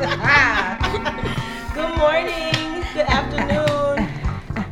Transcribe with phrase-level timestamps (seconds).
[1.74, 2.54] Good morning,
[2.94, 4.02] good afternoon,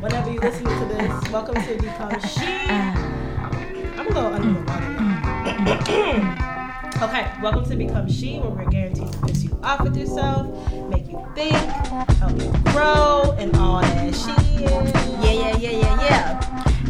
[0.01, 1.29] whenever you listen to this.
[1.29, 2.47] Welcome to Become She.
[2.67, 4.89] I'm a little under the water.
[7.03, 10.47] okay, welcome to Become She, where we're guaranteed to piss you off with yourself,
[10.89, 14.35] make you think, help you grow, and all that shit.
[14.59, 14.83] Yeah,
[15.21, 16.39] yeah, yeah, yeah, yeah.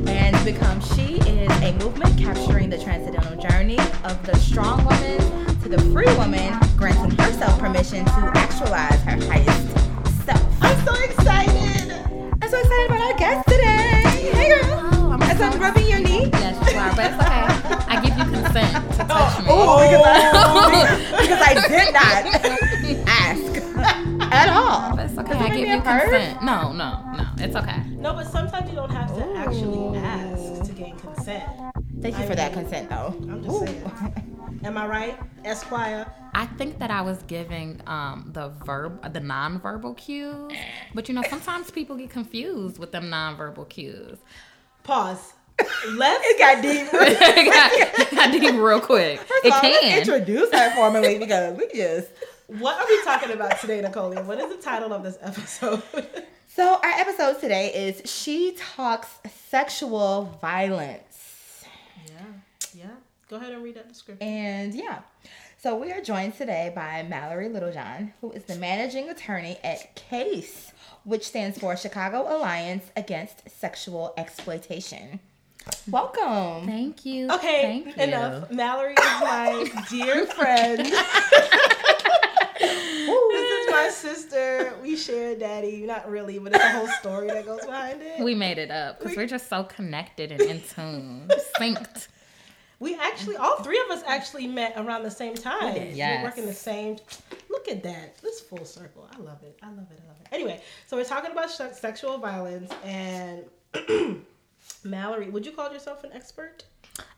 [0.08, 5.68] And Become She is a movement capturing the transcendental journey of the strong woman to
[5.68, 10.58] the free woman, granting herself permission to actualize her highest self.
[10.62, 11.92] I'm so excited.
[12.42, 14.30] I'm so excited about our guest today.
[14.34, 14.90] Hey, girl.
[14.92, 16.30] Oh, I'm As so I'm rubbing your knee.
[16.34, 17.46] Yes, you are, but it's okay.
[17.88, 19.46] I give you consent to touch me.
[19.48, 24.98] Oh, oh because I, because I did not ask at all.
[24.98, 25.32] That's it's okay.
[25.32, 26.02] Does I give you perv?
[26.02, 26.44] consent.
[26.44, 27.26] No, no, no.
[27.38, 27.84] It's okay.
[27.92, 31.44] No, but sometimes you don't have to actually ask to gain consent.
[32.02, 33.16] Thank you I for that consent, though.
[33.30, 34.26] I'm just saying.
[34.64, 36.06] Am I right, Esquire?
[36.34, 40.52] I think that I was giving um, the verb, the non-verbal cues,
[40.94, 44.18] but you know sometimes people get confused with them non-verbal cues.
[44.84, 45.34] Pause.
[45.92, 46.88] Let's It got deep.
[46.94, 49.20] I got deep real quick.
[49.20, 50.00] First it of all, let's can.
[50.00, 52.10] introduce her formally because we just.
[52.48, 54.14] What are we talking about today, Nicole?
[54.24, 55.84] What is the title of this episode?
[56.52, 59.08] So our episode today is She Talks
[59.50, 61.64] Sexual Violence.
[62.06, 62.14] yeah,
[62.76, 62.90] yeah.
[63.30, 64.28] Go ahead and read that description.
[64.28, 65.02] And yeah.
[65.60, 70.72] So we are joined today by Mallory Littlejohn, who is the managing attorney at CAASE,
[71.04, 75.20] which stands for Chicago Alliance Against Sexual Exploitation.
[75.92, 76.66] Welcome.
[76.66, 77.30] Thank you.
[77.30, 78.04] Okay, Thank you.
[78.04, 78.50] enough.
[78.50, 80.80] Mallory is my dear friend.
[80.90, 80.92] this
[82.60, 84.74] is my sister.
[84.82, 85.86] We share daddy.
[85.86, 88.24] Not really, but it's a whole story that goes behind it.
[88.24, 92.08] We made it up because we're just so connected and in tune, synced.
[92.80, 95.74] We actually, all three of us actually met around the same time.
[95.74, 95.90] did.
[95.92, 96.24] We Yes.
[96.24, 96.98] work in the same.
[97.50, 98.18] Look at that.
[98.22, 99.08] This full circle.
[99.14, 99.60] I love it.
[99.62, 100.00] I love it.
[100.04, 100.28] I love it.
[100.32, 103.44] Anyway, so we're talking about sh- sexual violence and
[104.84, 105.30] Mallory.
[105.30, 106.64] Would you call yourself an expert?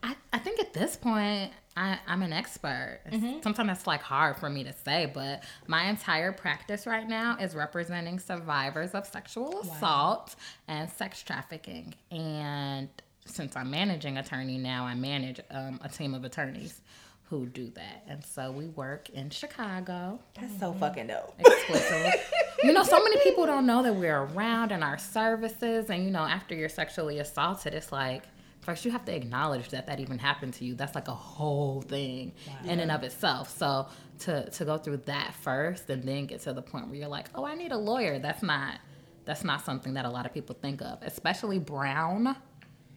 [0.04, 3.00] I, I think at this point I, I'm an expert.
[3.12, 3.42] Mm-hmm.
[3.42, 7.56] Sometimes that's like hard for me to say, but my entire practice right now is
[7.56, 10.36] representing survivors of sexual assault
[10.68, 11.94] and sex trafficking.
[12.12, 12.90] And
[13.32, 16.82] since I'm managing attorney now, I manage um, a team of attorneys
[17.30, 18.04] who do that.
[18.10, 21.34] And so we work in Chicago That's so fucking dope.
[21.40, 22.12] exclusively.
[22.64, 26.12] you know, so many people don't know that we're around in our services, and you
[26.12, 28.24] know, after you're sexually assaulted, it's like
[28.60, 30.76] first you have to acknowledge that that even happened to you.
[30.76, 32.34] That's like a whole thing
[32.66, 33.58] in and of itself.
[33.58, 33.88] So
[34.20, 37.30] to to go through that first, and then get to the point where you're like,
[37.34, 38.20] oh, I need a lawyer.
[38.20, 38.80] That's not
[39.24, 42.36] that's not something that a lot of people think of, especially brown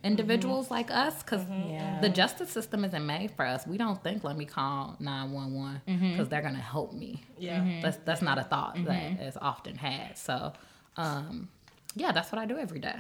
[0.04, 0.74] individuals mm-hmm.
[0.74, 1.70] like us because mm-hmm.
[1.70, 2.00] Yeah.
[2.00, 6.10] the justice system isn't made for us we don't think let me call 911 mm-hmm.
[6.10, 7.80] because they're gonna help me Yeah.
[7.82, 10.18] that's that's not a thought that is often had.
[10.18, 10.52] So,
[10.96, 11.48] um,
[11.94, 12.96] yeah, that's what I do every day.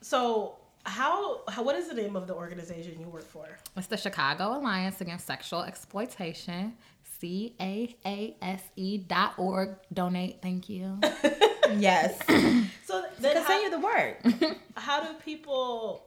[0.00, 3.46] So how, how what is the name of the organization you work for?
[3.76, 6.74] It's the Chicago Alliance Against Sexual Exploitation.
[7.18, 9.76] C A A S E dot org.
[9.92, 10.42] Donate.
[10.42, 11.00] Thank you.
[11.78, 12.16] Yes.
[12.86, 14.58] So then Continue how, the work.
[14.76, 16.05] how do people?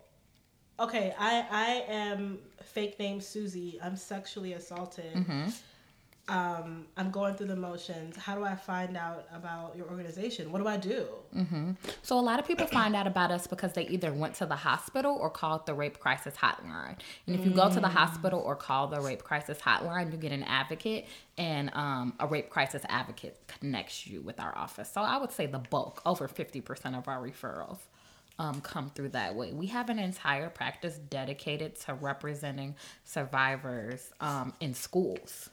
[0.79, 3.79] Okay, I I am fake name Susie.
[3.84, 5.13] I'm sexually assaulted.
[6.29, 8.16] Um, I'm going through the motions.
[8.16, 10.51] How do I find out about your organization?
[10.51, 11.07] What do I do?
[12.03, 14.56] So a lot of people find out about us because they either went to the
[14.56, 16.97] hospital or called the rape crisis hotline.
[17.25, 20.31] And if you go to the hospital or call the rape crisis hotline, you get
[20.31, 21.07] an advocate,
[21.40, 24.91] and um, a rape crisis advocate connects you with our office.
[24.94, 27.79] So I would say the bulk, over fifty percent of our referrals.
[28.40, 29.52] Um, come through that way.
[29.52, 35.50] We have an entire practice dedicated to representing survivors um, in schools.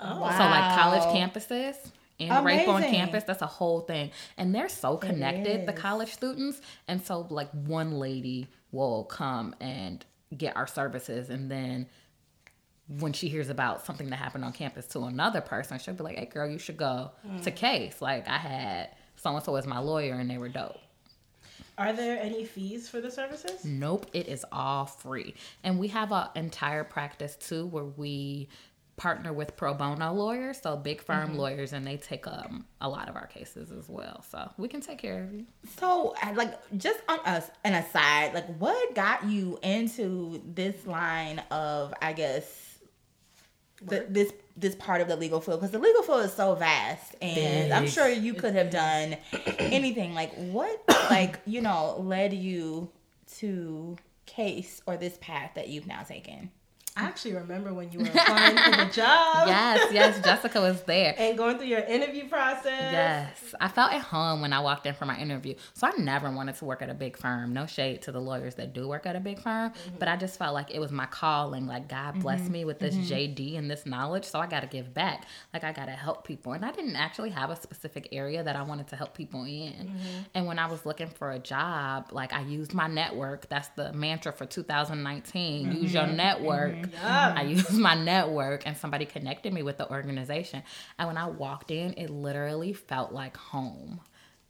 [0.00, 1.76] Oh, So like college campuses
[2.18, 4.10] and rape on campus, that's a whole thing.
[4.38, 6.60] And they're so connected, the college students.
[6.88, 10.04] And so like one lady will come and
[10.36, 11.86] get our services and then
[12.98, 16.16] when she hears about something that happened on campus to another person, she'll be like,
[16.18, 17.12] Hey girl, you should go
[17.42, 18.00] to CAASE.
[18.00, 20.76] Like I had so and so as my lawyer and they were dope.
[21.76, 23.64] Are there any fees for the services?
[23.64, 25.34] Nope, it is all free.
[25.64, 28.48] And we have an entire practice too where we
[28.96, 33.08] partner with pro bono lawyers, so big firm lawyers, and they take um, a lot
[33.08, 34.24] of our cases as well.
[34.30, 35.46] So we can take care of you.
[35.78, 41.40] So, uh, like, just on us an aside, like, what got you into this line
[41.50, 42.78] of, I guess,
[43.82, 45.60] the, this this part of the legal field?
[45.60, 49.16] Because the legal field is so vast, and I'm sure you could have done
[49.58, 50.14] anything.
[50.14, 52.90] Like, what, like, you know, led you
[53.38, 53.96] to
[54.26, 56.50] CAASE or this path that you've now taken?
[56.96, 59.48] I actually remember when you were applying for the job.
[59.48, 61.14] Yes, yes, Jessica was there.
[61.24, 62.92] And going through your interview process.
[62.92, 65.54] Yes, I felt at home when I walked in for my interview.
[65.74, 67.52] So I never wanted to work at a big firm.
[67.52, 69.96] No shade to the lawyers that do work at a big firm, Mm-hmm.
[69.98, 71.66] but I just felt like it was my calling.
[71.66, 74.92] Like God blessed me with this JD and this knowledge, so I got to give
[74.94, 75.24] back.
[75.52, 78.56] Like I got to help people, and I didn't actually have a specific area that
[78.56, 79.72] I wanted to help people in.
[79.72, 80.18] Mm-hmm.
[80.34, 83.48] And when I was looking for a job, like I used my network.
[83.48, 85.72] That's the mantra for 2019.
[85.72, 86.83] Use your network.
[86.92, 87.34] Yeah.
[87.36, 90.62] I used my network and somebody connected me with the organization.
[90.98, 94.00] And when I walked in, it literally felt like home.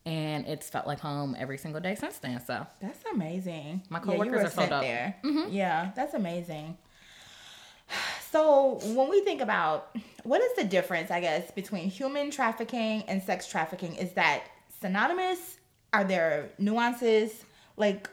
[0.06, 2.40] And it's felt like home every single day since then.
[2.44, 3.82] So That's amazing.
[3.88, 4.82] My coworkers were are so dope.
[4.82, 5.16] there.
[5.25, 5.52] Mm-hmm.
[5.52, 6.76] Yeah, that's amazing.
[8.31, 9.94] So when we think about
[10.25, 14.44] what is the difference, I guess, between human trafficking and sex trafficking, is that
[14.81, 15.58] synonymous?
[15.92, 17.44] Are there nuances?
[17.76, 18.08] Like,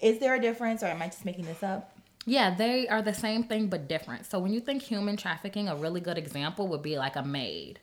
[0.00, 1.93] is there a difference, or am I just making this up?
[2.26, 4.26] Yeah, they are the same thing but different.
[4.26, 7.80] So when you think human trafficking, a really good example would be like a maid.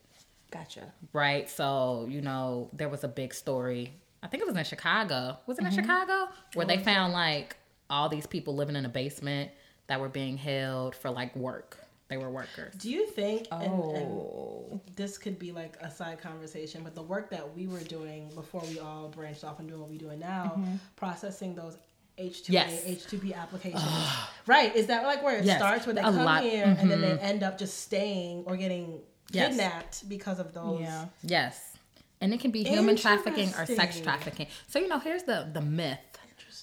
[0.52, 0.82] Gotcha.
[1.14, 1.50] right?
[1.50, 3.94] So, you know, there was a big story.
[4.22, 5.38] I think it was in Chicago.
[5.48, 5.80] Was it in mm-hmm.
[5.80, 6.28] Chicago?
[6.54, 7.56] Where they found like
[7.90, 9.52] all these people living in a basement
[9.88, 11.78] that were being held for like work.
[12.10, 12.76] They were workers.
[12.76, 17.02] Do you think, and, and Oh, this could be like a side conversation, but the
[17.02, 20.20] work that we were doing before we all branched off and doing what we're doing
[20.20, 20.76] now, mm-hmm.
[20.98, 21.78] processing those
[22.22, 22.84] H2A, Yes.
[22.86, 24.32] H2B applications, ah.
[24.48, 24.76] right?
[24.76, 25.58] Is that like where it Yes.
[25.60, 27.26] starts, where they A come lot- here and then they mm-hmm.
[27.26, 29.00] end up just staying or getting
[29.32, 29.50] Yes.
[29.50, 30.82] kidnapped because of those?
[30.82, 31.06] yeah.
[31.24, 31.78] Yes.
[32.22, 34.48] And it can be human trafficking or sex trafficking.
[34.68, 35.98] So, you know, here's the the myth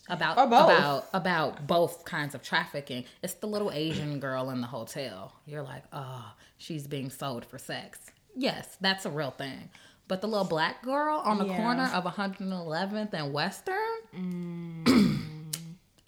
[0.08, 0.48] about both.
[0.70, 3.04] about about both kinds of trafficking.
[3.22, 5.34] It's the little Asian girl in the hotel.
[5.46, 7.98] You're like, "Oh, she's being sold for sex."
[8.36, 9.70] Yes, that's a real thing.
[10.06, 11.56] But the little black girl on the Yeah.
[11.58, 13.76] corner of 111th and Western,
[14.16, 14.86] mm.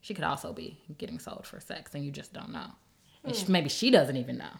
[0.00, 2.73] she could also be getting sold for sex and you just don't know.
[3.25, 3.52] And she, hmm.
[3.52, 4.52] maybe she doesn't even know,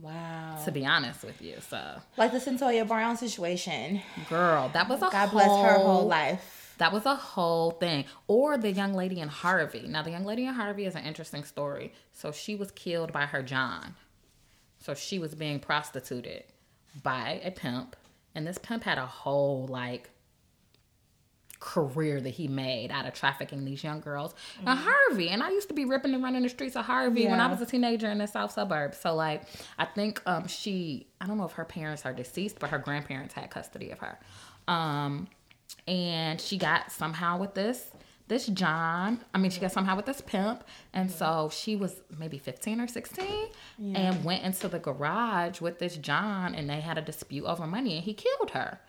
[0.00, 0.58] Wow.
[0.64, 1.56] to be honest with you.
[1.68, 4.00] So, Like the Cyntoia Brown situation.
[4.28, 6.74] girl, that was a God bless her whole whole life.
[6.78, 8.04] That was a whole thing.
[8.28, 9.86] Or the young lady in Harvey.
[9.88, 11.92] Now, the young lady in Harvey is an interesting story.
[12.12, 13.94] So, she was killed by her John.
[14.78, 16.44] So, she was being prostituted
[17.02, 17.96] by a pimp.
[18.34, 20.10] And this pimp had a whole, like,
[21.58, 24.34] career that he made out of trafficking these young girls.
[24.64, 27.40] Now, Harvey, and I used to be ripping and running the streets of Harvey when
[27.40, 28.98] I was a teenager in the south suburbs.
[28.98, 29.42] So, like,
[29.78, 33.34] I think um, she, I don't know if her parents are deceased, but her grandparents
[33.34, 34.18] had custody of her.
[34.68, 35.28] Um,
[35.88, 37.90] and she got somehow with this
[38.28, 39.20] this John.
[39.32, 42.88] I mean, she got somehow with this pimp, and so she was maybe fifteen or
[42.88, 43.46] sixteen,
[43.94, 47.94] and went into the garage with this John, and they had a dispute over money,
[47.94, 48.80] and he killed her,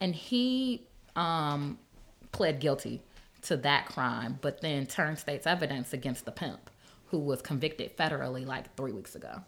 [0.00, 1.78] and he um
[2.32, 3.02] pled guilty
[3.42, 6.70] to that crime, but then turned state's evidence against the pimp,
[7.06, 9.42] who was convicted federally like three weeks ago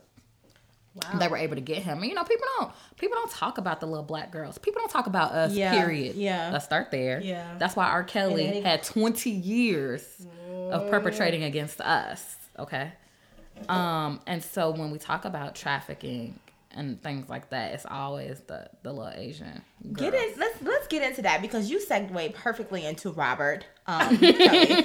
[0.94, 1.18] Wow.
[1.18, 1.98] they were able to get him.
[1.98, 4.58] And you know, people don't people don't talk about the little black girls.
[4.58, 5.52] People don't talk about us.
[5.52, 6.16] Yeah, Period.
[6.16, 6.50] yeah.
[6.52, 7.20] Let's start there.
[7.20, 7.54] Yeah.
[7.58, 8.02] That's why R.
[8.02, 10.26] Kelly had twenty years
[10.70, 12.36] of perpetrating against us.
[12.58, 12.90] Okay.
[13.68, 16.40] Um, and so when we talk about trafficking
[16.78, 19.62] and things like that, it's always the the little Asian.
[19.92, 20.10] Girl.
[20.10, 20.38] Get in.
[20.40, 23.66] Let's let's get into that because you segue perfectly into Robert.
[23.86, 24.84] Um, Kelly.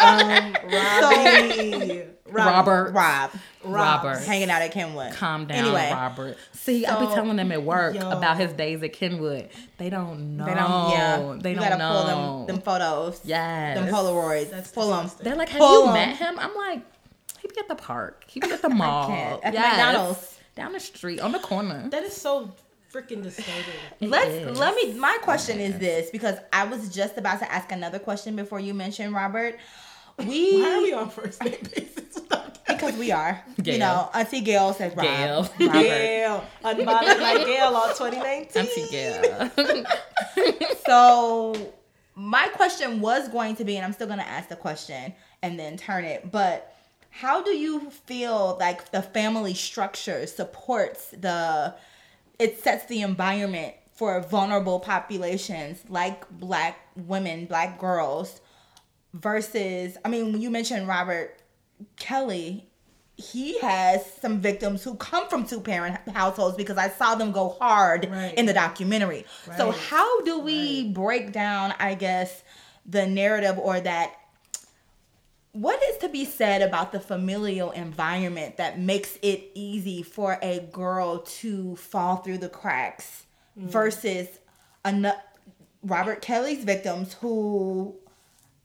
[0.00, 2.02] Um, Robbie.
[2.26, 2.92] Robert.
[2.92, 3.30] Rob
[3.64, 4.18] Robert.
[4.24, 5.12] hanging out at Kenwood.
[5.14, 6.36] Calm down, Anyway, Robert.
[6.52, 8.10] See, I'll be telling them at work Yo.
[8.10, 9.48] about his days at Kenwood.
[9.78, 10.46] They don't know.
[10.46, 10.90] They don't.
[10.90, 11.92] Yeah, They you don't gotta know.
[11.92, 13.20] pull them them photos.
[13.24, 13.76] Yes.
[13.78, 14.50] them Polaroids.
[14.50, 15.10] That's pull them.
[15.20, 15.92] They're like, have Pull you 'em.
[15.94, 16.38] met him?
[16.38, 16.82] I'm like,
[17.40, 18.24] he be at the park.
[18.26, 19.08] He be at the mall.
[19.08, 19.44] can't.
[19.44, 20.31] At McDonald's.
[20.54, 21.88] Down the street, on the corner.
[21.88, 22.52] That is so
[22.92, 24.10] freaking disturbing.
[24.10, 24.58] Let's is.
[24.58, 24.92] let me.
[24.94, 28.74] My question is this because I was just about to ask another question before you
[28.74, 29.58] mentioned Robert.
[30.18, 32.20] We, Why are we on first name basis?
[32.68, 33.42] because we are.
[33.62, 33.74] Gayle.
[33.74, 35.06] You know, Auntie Gayle says Rob.
[35.06, 35.48] Gayle.
[35.58, 35.72] Robert.
[35.72, 38.62] Gayle, unbothered by Gayle on 2019.
[38.62, 39.84] Auntie Gayle.
[40.84, 41.72] So
[42.14, 45.76] my question was going to be, and I'm still gonna ask the question and then
[45.76, 46.71] turn it, but
[47.14, 51.74] how do you feel like the family structure supports the
[52.38, 58.40] it sets the environment for vulnerable populations like black women, black girls
[59.14, 61.38] versus I mean, you mentioned Robert
[61.96, 62.68] Kelly,
[63.16, 67.50] he has some victims who come from two parent households because I saw them go
[67.60, 68.34] hard Right.
[68.34, 69.26] in the documentary.
[69.56, 72.42] So how do we break down, I guess,
[72.86, 74.14] the narrative or that
[75.52, 80.60] what is to be said about the familial environment that makes it easy for a
[80.72, 83.24] girl to fall through the cracks
[83.58, 83.64] mm.
[83.64, 84.28] versus
[84.84, 85.20] ano-
[85.82, 87.94] Robert Kelly's victims who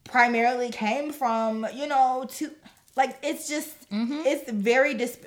[0.06, 2.52] primarily came from, you know, to
[2.96, 4.22] Like it's just mm-hmm.
[4.26, 5.18] it's very dis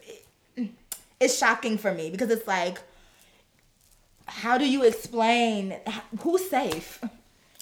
[1.21, 2.79] it's shocking for me because it's like
[4.27, 5.77] how do you explain
[6.21, 7.01] who's safe?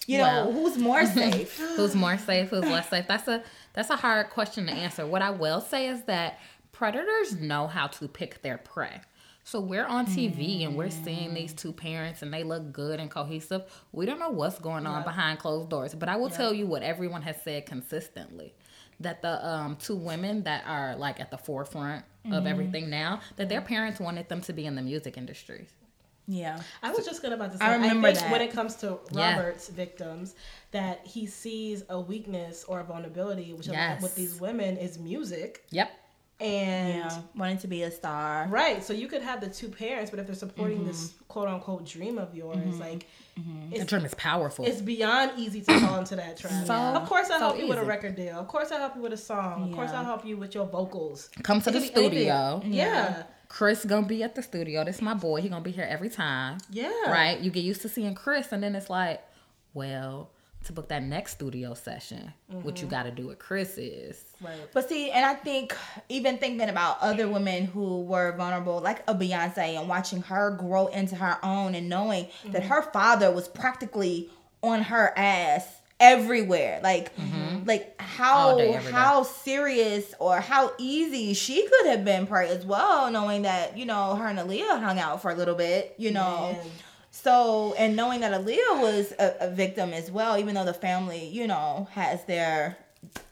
[0.07, 0.51] You know, Well.
[0.53, 1.59] who's more safe?
[1.75, 5.05] who's more safe who's less safe that's a that's a hard question to answer.
[5.05, 6.39] What i will say is that
[6.71, 9.01] predators know how to pick their prey.
[9.43, 13.09] So we're on tv and we're seeing these two parents and they look good and
[13.09, 13.63] cohesive.
[13.91, 16.83] We don't know what's going on behind closed doors but i will tell you what
[16.83, 18.53] everyone has said consistently
[18.99, 23.49] that the um, two women that are like at the forefront of everything now that
[23.49, 25.67] their parents wanted them to be in the music industry
[26.29, 26.61] yeah.
[26.83, 27.65] I was just gonna about to say.
[27.65, 28.31] I I, remember think that.
[28.31, 29.37] when it comes to Yeah.
[29.37, 30.35] Robert's victims,
[30.71, 34.01] that he sees a weakness or a vulnerability, which Yes.
[34.01, 35.91] with these women is music, yep
[36.39, 37.21] and Yeah.
[37.35, 38.47] Wanting to be a star.
[38.49, 38.83] right.
[38.83, 41.23] So you could have the two parents, but if they're supporting this mm-hmm.
[41.27, 42.79] quote unquote dream of yours, mm-hmm.
[42.79, 43.07] like
[43.71, 46.51] the it's dream is powerful it's beyond easy to fall into that trap.
[46.65, 48.37] So- of course, I'll so help you with a record deal.
[48.39, 49.69] Of course, I'll help you with a song.
[49.69, 51.29] Of course, I'll help you with your vocals.
[51.43, 52.61] come to It the could be anything.
[52.61, 53.23] studio Yeah.
[53.49, 54.83] Chris gonna be at the studio.
[54.85, 55.41] This my boy.
[55.41, 56.59] He gonna be here every time.
[56.69, 56.91] Yeah.
[57.11, 57.39] Right.
[57.39, 59.21] You get used to seeing Chris, and then it's like,
[59.73, 60.29] well,
[60.65, 62.85] to book that next studio session, what Mm-hmm.
[62.85, 64.57] you got to do with Chris is Right.
[64.73, 65.75] But see, and I think
[66.09, 70.87] even thinking about other women who were vulnerable, like a Beyonce, and watching her grow
[70.87, 74.29] into her own, and knowing that her father was practically
[74.61, 75.65] on her ass
[75.99, 77.11] everywhere, like,
[77.65, 83.11] like how day, how serious or how easy she could have been, probably as well,
[83.11, 86.53] knowing that you know her and Aaliyah hung out for a little bit, you know.
[86.53, 86.65] Man.
[87.11, 91.27] So, and knowing that Aaliyah was a, a victim as well, even though the family,
[91.27, 92.77] you know, has their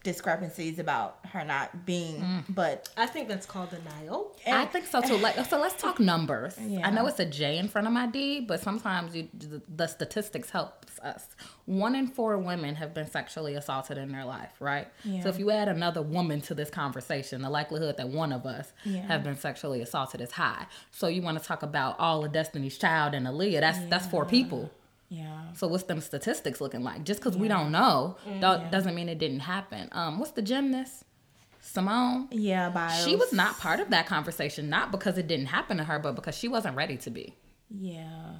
[0.03, 2.43] discrepancies about her not being, Mm.
[2.49, 4.35] but I think that's called denial.
[4.47, 5.17] I think so too.
[5.17, 6.55] Like, so let's talk numbers.
[6.59, 6.87] Yeah.
[6.87, 9.87] I know it's a J in front of my D, but sometimes you, the, the
[9.87, 11.27] statistics helps us.
[11.65, 14.87] One in four women have been sexually assaulted in their life, right?
[15.03, 15.23] Yeah.
[15.23, 18.71] So if you add another woman to this conversation, the likelihood that one of us
[18.85, 19.01] Yeah.
[19.07, 20.67] have been sexually assaulted is high.
[20.91, 23.59] So you want to talk about all of Destiny's Child and Aaliyah?
[23.59, 24.71] That's that's four people.
[25.09, 27.03] Yeah, So what's them statistics looking like?
[27.05, 29.87] Just because we don't know don't, doesn't mean it didn't happen.
[29.93, 31.03] Um, what's the gymnast?
[31.61, 32.27] Simone.
[32.31, 33.03] yeah, Biles.
[33.05, 36.15] She was not part of that conversation, not because it didn't happen to her, but
[36.15, 37.35] because she wasn't ready to be.
[37.69, 38.37] yeah,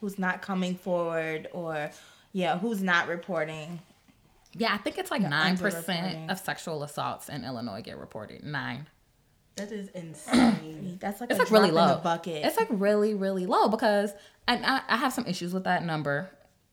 [0.00, 1.90] who's not coming forward or
[2.32, 3.80] yeah, who's not reporting.
[4.58, 8.42] Yeah, I think it's like nine percent of sexual assaults in Illinois get reported.
[8.44, 8.86] Nine.
[9.56, 10.98] That is insane.
[11.00, 11.96] That's like It's a like really drop in low.
[11.96, 12.44] the bucket.
[12.44, 14.12] It's like really, really low because,
[14.46, 16.30] and I, I have some issues with that number.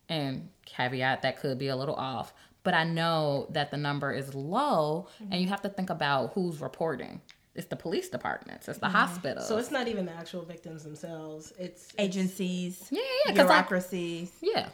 [0.09, 4.35] And caveat that could be a little off, but I know that the number is
[4.35, 7.21] low, and you have to think about who's reporting.
[7.55, 8.67] It's the police departments.
[8.67, 9.47] It's the hospitals.
[9.47, 11.53] so it's not even the actual victims themselves.
[11.57, 14.31] It's agencies, yeah, yeah, because like, bureaucracies.
[14.41, 14.69] Yeah.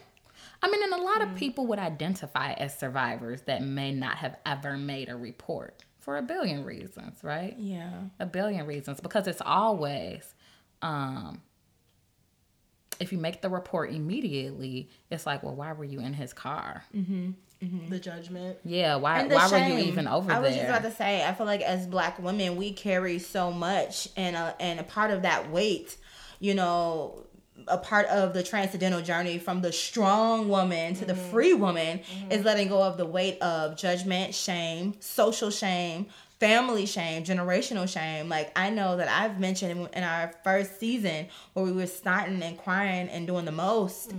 [0.62, 1.36] I mean, and a lot of mm.
[1.36, 6.22] people would identify as survivors that may not have ever made a report for a
[6.22, 7.54] billion reasons, right?
[7.58, 10.34] yeah, A billion reasons because it's always
[10.82, 11.40] um
[12.98, 16.84] if you make the report immediately, it's like, well, why were you in his car?
[16.94, 17.30] mm-hmm
[17.90, 18.56] the judgment.
[18.64, 20.36] Yeah, why And the why were you even over there?
[20.36, 20.64] I was there?
[20.66, 24.34] just about to say, I feel like as black women, we carry so much, and
[24.34, 25.98] a, and a part of that weight,
[26.38, 27.26] you know,
[27.68, 31.30] a part of the transcendental journey from the strong woman to the Mm-hmm.
[31.30, 32.00] free woman
[32.30, 36.06] is letting go of the weight of judgment, shame, social shame.
[36.38, 38.30] Family shame, generational shame.
[38.30, 42.42] Like I know that I've mentioned in- in our first season where we were starting
[42.42, 44.12] and crying and doing the most.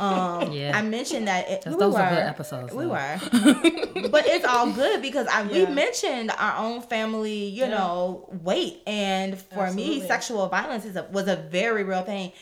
[0.00, 0.72] Um, Yeah.
[0.74, 2.90] I mentioned that it, Those- we those were are good episodes, We though.
[2.90, 3.20] were,
[4.10, 7.68] but it's all good because I we mentioned our own family, you Yeah.
[7.78, 12.32] know, weight, and for me, sexual violence is a, was a very real thing,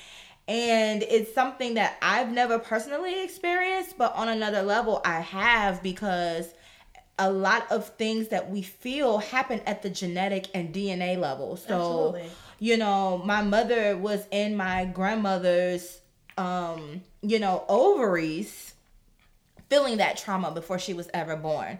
[0.48, 6.54] and it's something that I've never personally experienced, but on another level, I have because
[7.18, 11.56] a lot of things that we feel happen at the genetic and DNA level.
[11.56, 12.30] So, Absolutely.
[12.60, 16.00] you know, my mother was in my grandmother's,
[16.36, 18.74] um, you know, ovaries
[19.68, 21.78] feeling that trauma before she was ever born.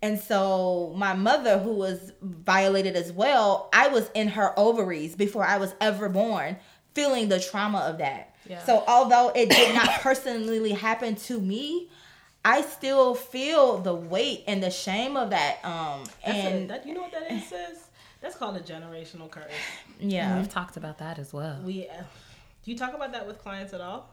[0.00, 5.44] And so my mother, who was violated as well, I was in her ovaries before
[5.44, 6.56] I was ever born,
[6.94, 8.34] feeling the trauma of that.
[8.48, 8.62] Yeah.
[8.64, 11.88] So although it did not personally happen to me,
[12.44, 15.58] I still feel the weight and the shame of that.
[15.64, 17.88] Um, That's and a, that, you know what that is, sis?
[18.20, 19.50] That's called a generational curse.
[20.00, 21.60] yeah, We've talked about that as well.
[21.64, 22.02] We uh,
[22.64, 24.08] do you talk about that with clients at all?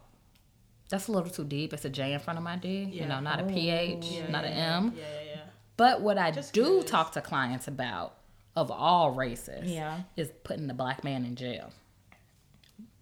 [0.90, 1.74] That's a little too deep.
[1.74, 2.84] It's a J in front of my D.
[2.92, 4.86] You know, not a PH, Yeah, not yeah, an.
[4.86, 4.94] M.
[4.98, 5.42] Yeah, yeah, yeah.
[5.78, 6.86] But what I Just do curious.
[6.90, 8.16] talk to clients about
[8.56, 10.02] of all races Yeah.
[10.18, 11.72] is putting the black man in jail.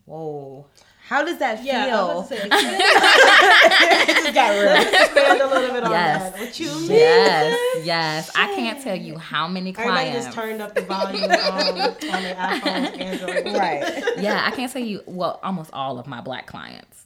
[0.07, 0.65] Whoa,
[1.07, 2.23] How does that Yeah, I feel?
[2.23, 2.37] say,
[4.23, 4.73] just got real.
[4.75, 6.31] expand a little bit on Yes.
[6.33, 6.39] that.
[6.39, 6.91] What you mean?
[6.91, 8.31] Yes, yes.
[8.35, 10.25] I can't tell you how many Everybody clients.
[10.25, 11.37] just turned up the volume on, on
[12.23, 13.45] their iPhones, Android.
[13.55, 14.03] Right.
[14.17, 15.01] yeah, I can't tell you.
[15.05, 17.05] Well, almost all of my black clients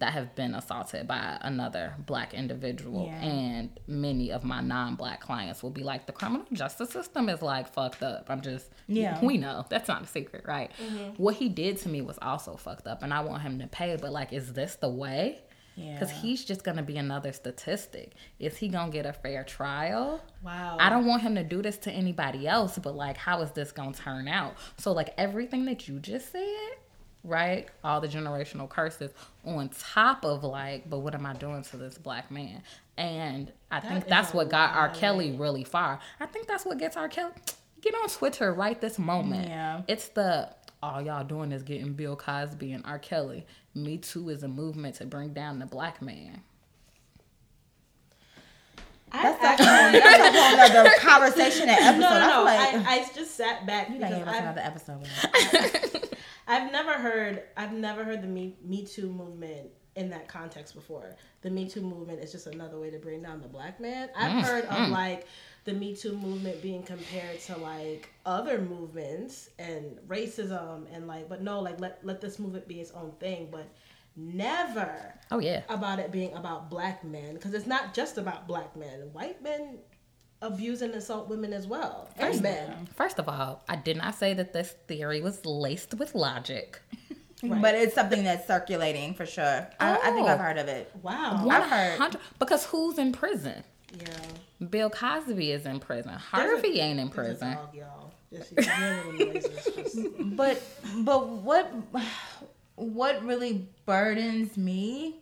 [0.00, 3.20] that have been assaulted by another black individual, Yeah.
[3.22, 7.72] and many of my non-black clients will be like, the criminal justice system is like
[7.72, 8.26] fucked up.
[8.28, 9.22] I'm just, Yeah.
[9.24, 10.70] we know that's not a secret, right?
[10.82, 11.22] Mm-hmm.
[11.22, 13.96] What he did to me was also fucked up, and I want him to pay.
[14.00, 15.40] But like, is this the way?
[15.76, 16.18] Because Yeah.
[16.20, 18.12] he's just gonna be another statistic.
[18.38, 20.20] Is he gonna get a fair trial?
[20.42, 20.76] Wow.
[20.80, 23.70] I don't want him to do this to anybody else, but like, how is this
[23.72, 24.54] gonna turn out?
[24.78, 26.72] So, like, everything that you just said,
[27.24, 27.68] right?
[27.84, 29.10] All the generational curses
[29.44, 32.62] on top of like, but what am I doing to this black man?
[32.96, 34.90] And I think that's what got R.
[34.90, 36.00] Kelly really far.
[36.18, 37.08] I think that's what gets R.
[37.08, 37.32] Kelly.
[37.80, 39.48] Get on Twitter right this moment.
[39.48, 39.82] Yeah.
[39.88, 40.50] It's the
[40.82, 42.98] all y'all doing is getting Bill Cosby and R.
[42.98, 43.46] Kelly.
[43.74, 46.42] Me Too is a movement to bring down the black man.
[49.12, 52.00] I That's actually- a whole, that's a whole other conversation and episode.
[52.00, 52.40] no, no, no.
[52.42, 56.08] I like I, I just sat back you because gotta give I've, another episode.
[56.50, 61.14] I've never heard I've never heard the Me, Me Too movement in that context before.
[61.42, 64.10] The Me Too movement is just another way to bring down the black man.
[64.16, 64.90] I've mm, heard of mm.
[64.90, 65.26] like
[65.64, 71.40] the Me Too movement being compared to like other movements and racism and like but
[71.40, 73.68] no, like let let this movement be its own thing, but
[74.16, 75.62] never Oh yeah.
[75.68, 79.10] about it being about black men because it's not just about black men.
[79.12, 79.78] White men
[80.42, 82.08] abuse and assault women as well.
[82.18, 82.88] And men.
[82.94, 86.80] First of all, I did not say that this theory was laced with logic.
[87.42, 89.66] But it's something that's circulating for sure.
[89.80, 90.32] I, I think Oh.
[90.32, 90.92] I've heard of it.
[91.02, 91.48] Wow.
[91.48, 91.64] I've
[91.98, 92.16] heard.
[92.38, 93.64] because who's in prison?
[93.98, 94.66] Yeah.
[94.68, 96.10] Bill Cosby is in prison.
[96.12, 97.54] There's a- Harvey ain't in there's a prison.
[97.54, 98.12] dog, y'all.
[98.30, 99.64] Just you hear little noises.
[99.74, 99.98] Just,
[100.36, 100.62] But
[100.98, 101.72] but what
[102.76, 105.16] what really burdens me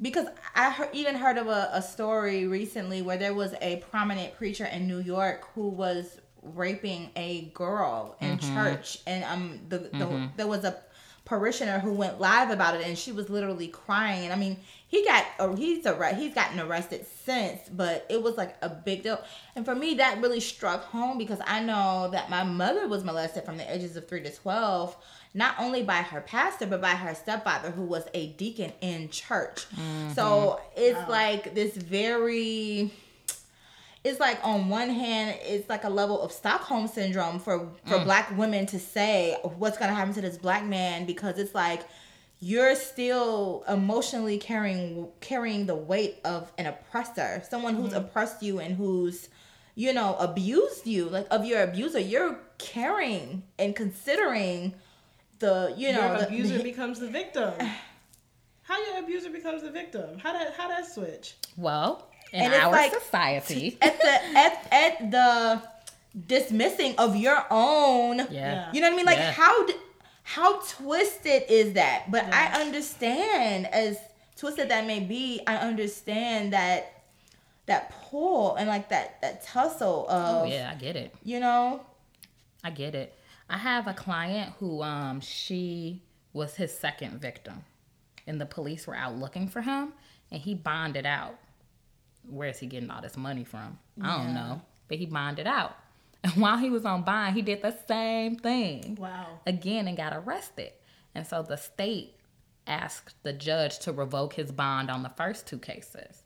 [0.00, 4.36] because I heard, even heard of a, a story recently where there was a prominent
[4.36, 8.54] preacher in New York who was raping a girl in mm-hmm.
[8.54, 10.26] church, and um the, the mm-hmm.
[10.36, 10.76] there was a
[11.24, 14.24] parishioner who went live about it, and she was literally crying.
[14.24, 18.36] And I mean, he got or he's a he's gotten arrested since, but it was
[18.36, 19.22] like a big deal.
[19.56, 23.44] And for me, that really struck home because I know that my mother was molested
[23.44, 24.96] from the ages of three to twelve
[25.36, 29.66] not only by her pastor but by her stepfather who was a deacon in church.
[29.70, 30.14] Mm-hmm.
[30.14, 31.10] So it's oh.
[31.10, 32.90] like this very
[34.02, 38.04] it's like on one hand it's like a level of stockholm syndrome for for mm.
[38.04, 41.82] black women to say what's going to happen to this black man because it's like
[42.40, 48.04] you're still emotionally carrying carrying the weight of an oppressor someone who's mm-hmm.
[48.04, 49.28] oppressed you and who's
[49.74, 52.00] you know abused you like of your abuser.
[52.00, 54.74] You're caring and considering
[55.38, 57.52] the you know your the- abuser the- becomes the victim.
[58.62, 60.18] How your abuser becomes the victim?
[60.18, 61.34] How that how that switch?
[61.56, 65.62] Well, in And it's our like- society, at the at, at the
[66.26, 68.26] dismissing of your own yeah.
[68.30, 68.72] Yeah.
[68.72, 69.32] you know what i mean like Yeah.
[69.32, 69.66] how
[70.22, 72.50] how twisted is that but Yeah.
[72.54, 73.98] i understand as
[74.34, 77.02] twisted that may be i understand that
[77.66, 81.14] that pull and like that that tussle of Oh yeah, I get it.
[81.22, 81.84] you know
[82.64, 83.12] I get it.
[83.48, 87.64] I have a client who um she was his second victim.
[88.26, 89.92] And the police were out looking for him
[90.32, 91.38] and he bonded out.
[92.28, 93.78] Where is he getting all this money from?
[94.02, 94.60] I don't know.
[94.88, 95.76] But he bonded out.
[96.24, 99.38] And while he was on bond, he did the same thing Wow.
[99.46, 100.72] again and got arrested.
[101.14, 102.14] And so the state
[102.66, 106.24] asked the judge to revoke his bond on the first two cases.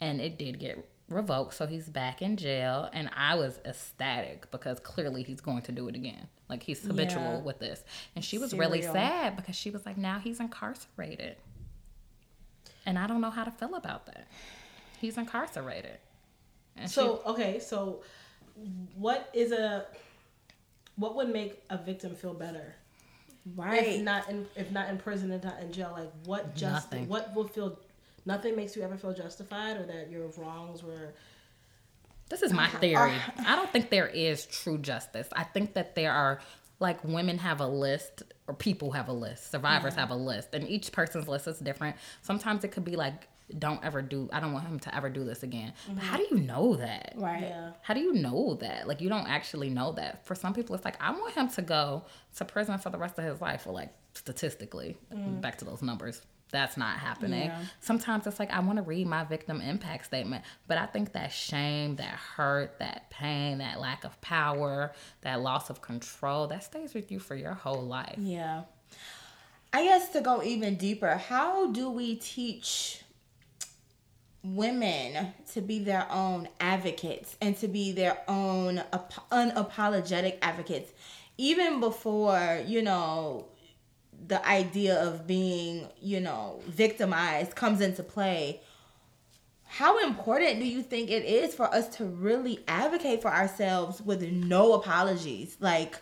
[0.00, 2.88] And it did get revoked, so he's back in jail.
[2.92, 6.26] And I was ecstatic because clearly he's going to do it again.
[6.48, 7.40] Like he's habitual Yeah.
[7.40, 7.82] with this.
[8.14, 11.36] And she was really sad because she was like, now he's incarcerated.
[12.84, 14.26] And I don't know how to feel about that.
[15.00, 15.98] He's incarcerated.
[16.76, 18.02] And So okay, so
[18.94, 19.86] what is a
[20.96, 22.74] what would make a victim feel better?
[23.54, 23.86] Right.
[23.86, 27.08] If not in if not in prison and not in jail, like what just Nothing.
[27.08, 27.78] what will feel
[28.26, 31.14] nothing makes you ever feel justified or that your wrongs were
[32.28, 32.78] This is my uh-huh.
[32.78, 33.12] theory.
[33.12, 33.44] Uh-huh.
[33.46, 35.28] I don't think there is true justice.
[35.34, 36.40] I think that there are
[36.78, 39.50] like women have a list or people have a list.
[39.50, 40.00] Survivors mm-hmm.
[40.00, 41.96] have a list and each person's list is different.
[42.22, 43.28] Sometimes it could be like
[43.60, 45.72] don't ever do I don't want him to ever do this again.
[45.88, 46.34] But how mm-hmm.
[46.34, 47.14] do you know that?
[47.16, 47.70] right yeah.
[47.80, 48.88] How do you know that?
[48.88, 50.26] Like you don't actually know that.
[50.26, 52.04] For some people it's like I want him to go
[52.36, 55.40] to prison for the rest of his life or like statistically mm.
[55.40, 56.22] back to those numbers.
[56.50, 57.46] That's not happening.
[57.46, 57.60] Yeah.
[57.80, 61.32] Sometimes it's like I want to read my victim impact statement, but I think that
[61.32, 66.94] shame, that hurt, that pain, that lack of power, that loss of control, that stays
[66.94, 68.16] with you for your whole life.
[68.18, 68.62] Yeah.
[69.72, 73.02] I guess to go even deeper, how do we teach
[74.42, 78.82] women to be their own advocates and to be their own
[79.32, 80.92] unapologetic advocates
[81.38, 83.46] even before, you know,
[84.26, 88.60] the idea of being, you know, victimized comes into play?
[89.64, 94.22] How important do you think it is for us to really advocate for ourselves with
[94.22, 95.56] no apologies?
[95.60, 95.96] Like,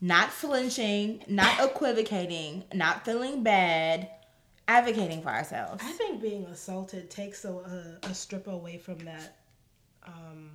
[0.00, 4.10] not flinching, not equivocating, not feeling bad,
[4.68, 5.82] advocating for ourselves.
[5.84, 9.36] I think being assaulted takes a, a, a strip away from that
[10.06, 10.50] um,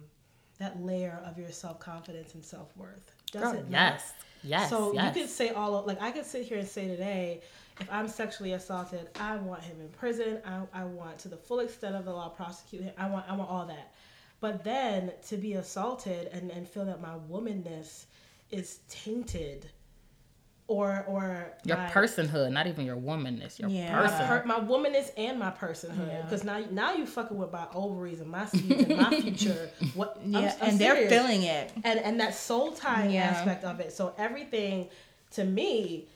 [0.59, 3.11] that layer of your self confidence and self worth.
[3.31, 3.69] Does it?
[3.69, 4.01] not?
[4.43, 4.69] Yes.
[4.69, 5.15] So yes.
[5.15, 7.41] you could say all of, like I could sit here and say today,
[7.79, 10.39] if I'm sexually assaulted, I want him in prison.
[10.45, 12.93] I, I want to the full extent of the law prosecute him.
[12.97, 13.93] I want I want all that.
[14.39, 18.05] But then to be assaulted and, and feel that my womanness
[18.49, 19.69] is tainted
[20.75, 21.23] or or
[21.65, 23.91] your my, personhood, not even your womanness, your Yeah.
[23.95, 24.27] my, person.
[24.27, 26.21] per, my womanness and my personhood Yeah.
[26.23, 30.17] because now now you fucking with my ovaries and my seeds and my future what
[30.17, 31.71] I'm- Yeah, I'm and they're serious feeling it.
[31.83, 33.23] and and that soul tying Yeah.
[33.31, 33.91] aspect of it.
[33.91, 34.87] So everything
[35.31, 36.07] to me,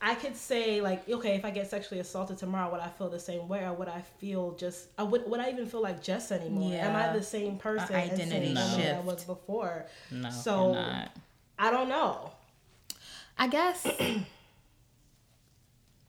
[0.00, 3.18] I could say like, okay, if I get sexually assaulted tomorrow, would I feel the
[3.30, 4.78] same way, or would I feel just?
[4.96, 6.72] I would would I even feel like Jess anymore?
[6.74, 9.04] Am I the same person, identity same that I shift.
[9.04, 9.86] was before?
[10.12, 11.10] no, So not.
[11.58, 12.30] I don't know.
[13.38, 13.86] I guess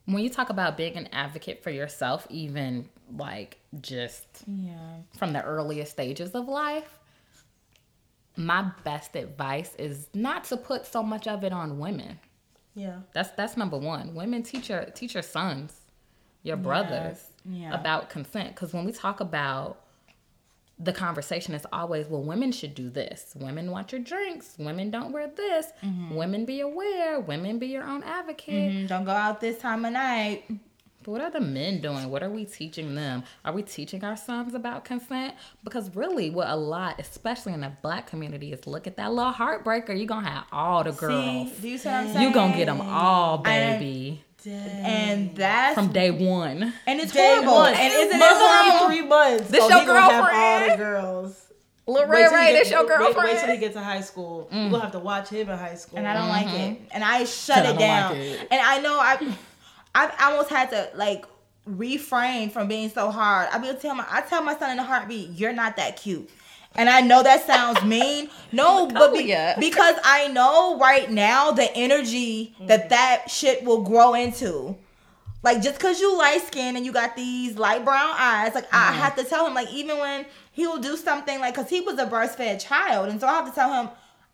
[0.05, 4.77] when you talk about being an advocate for yourself, even like just Yeah.
[5.17, 6.99] from the earliest stages of life,
[8.35, 12.19] my best advice is not to put so much of it on women.
[12.75, 14.15] Yeah, That's that's number one.
[14.15, 15.75] Women teach your teach your sons,
[16.43, 17.77] your brothers Yeah.
[17.77, 18.55] about consent.
[18.55, 19.81] Because when we talk about
[20.79, 23.33] the conversation is always, well, women should do this.
[23.35, 24.55] Women want your drinks.
[24.57, 25.67] Women don't wear this.
[26.11, 27.19] Women be aware.
[27.19, 28.71] Women be your own advocate.
[28.71, 30.45] Mm, Don't go out this time of night.
[31.03, 32.09] But what are the men doing?
[32.09, 33.23] What are we teaching them?
[33.45, 35.33] Are we teaching our sons about consent?
[35.63, 39.31] Because really, what a lot, especially in the black community, is look at that little
[39.33, 39.89] heartbreaker.
[39.97, 41.51] You're going to have all the girls.
[41.53, 42.27] See, do you see what I'm saying?
[42.27, 44.55] you going to get them all, And- baby.
[44.57, 46.73] And that's from day one.
[46.87, 47.53] and it's Day horrible.
[47.53, 47.73] one.
[47.73, 48.87] And isn't it Month only horrible?
[48.87, 49.49] three months.
[49.49, 50.71] This oh, your he gonna have all girlfriend?
[50.71, 51.45] the girls.
[51.87, 54.47] Lil Ray Ray, get- this your wait- Wait, till he gets to high school.
[54.51, 55.97] You gonna have to watch him in high school.
[55.97, 56.73] and I don't like mm-hmm.
[56.73, 56.81] it.
[56.91, 58.11] And I shut Said I it down.
[58.11, 58.47] like it.
[58.51, 59.35] And I know I,
[59.95, 61.25] I've almost had to like
[61.65, 63.49] refrain from being so hard.
[63.51, 66.29] I be tell my, I tell my son in a heartbeat, "You're not that cute."
[66.75, 68.29] And I know that sounds mean.
[68.51, 69.27] No, but be-
[69.59, 72.89] because I know right now the energy that mm.
[72.89, 74.77] that shit will grow into.
[75.41, 78.91] Like just cause you light skin and you got these light brown eyes, like I
[78.91, 78.99] mm-hmm.
[78.99, 81.97] have to tell him, like even when he will do something like, cause he was
[81.97, 83.89] a breastfed child, and so I have to tell him,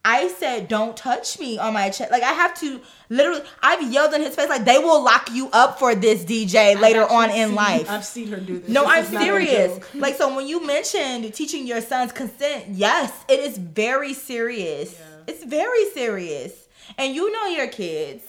[0.07, 2.11] I said, don't touch me on my chest.
[2.11, 5.49] Like I have to literally, I've yelled in his face, like they will lock you
[5.51, 7.89] up for this DJ later I've on in seen- life.
[7.89, 8.69] I've seen her do this.
[8.69, 9.93] No, This I'm is not a serious.
[9.95, 14.93] Like so when you mentioned teaching your sons consent, yes, it is very serious.
[14.97, 15.33] Yeah.
[15.33, 16.53] It's very serious.
[16.99, 18.23] And you know your kids.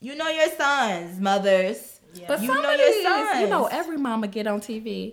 [0.00, 2.00] You know your sons, mothers.
[2.14, 2.24] Yeah.
[2.26, 5.12] But You some know of your these, you know, every mama get on TV.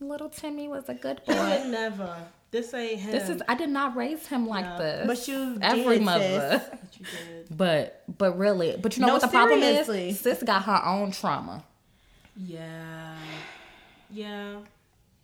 [0.00, 1.34] Little Timmy was a good boy.
[1.34, 2.16] would never.
[2.50, 3.10] This ain't him.
[3.10, 5.06] This is I did not raise him like this.
[5.06, 6.62] But you every mother.
[6.70, 7.06] what you.
[7.50, 10.18] But but really, but you know No, what the problem is?
[10.18, 11.64] Sis got her own trauma.
[12.36, 13.16] Yeah.
[14.10, 14.56] Yeah.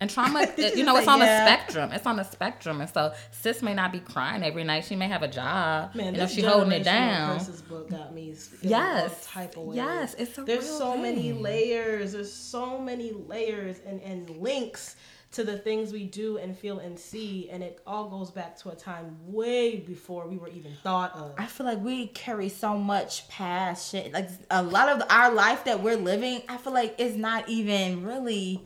[0.01, 1.45] And trauma, you know, it's on yeah?
[1.45, 1.91] a spectrum.
[1.93, 4.83] It's on a spectrum, and so sis may not be crying every night.
[4.83, 7.39] She may have a job, Man, know, this she holding it down.
[7.69, 9.25] book got me Yes.
[9.25, 9.73] type of.
[9.73, 12.11] Yes, it's There's so many layers.
[12.11, 14.97] There's so many layers and, and links
[15.31, 18.69] to the things we do and feel and see, and it all goes back to
[18.69, 21.33] a time way before we were even thought of.
[21.37, 24.13] I feel like we carry so much past shit.
[24.13, 28.05] Like a lot of our life that we're living, I feel like it's not even
[28.05, 28.65] really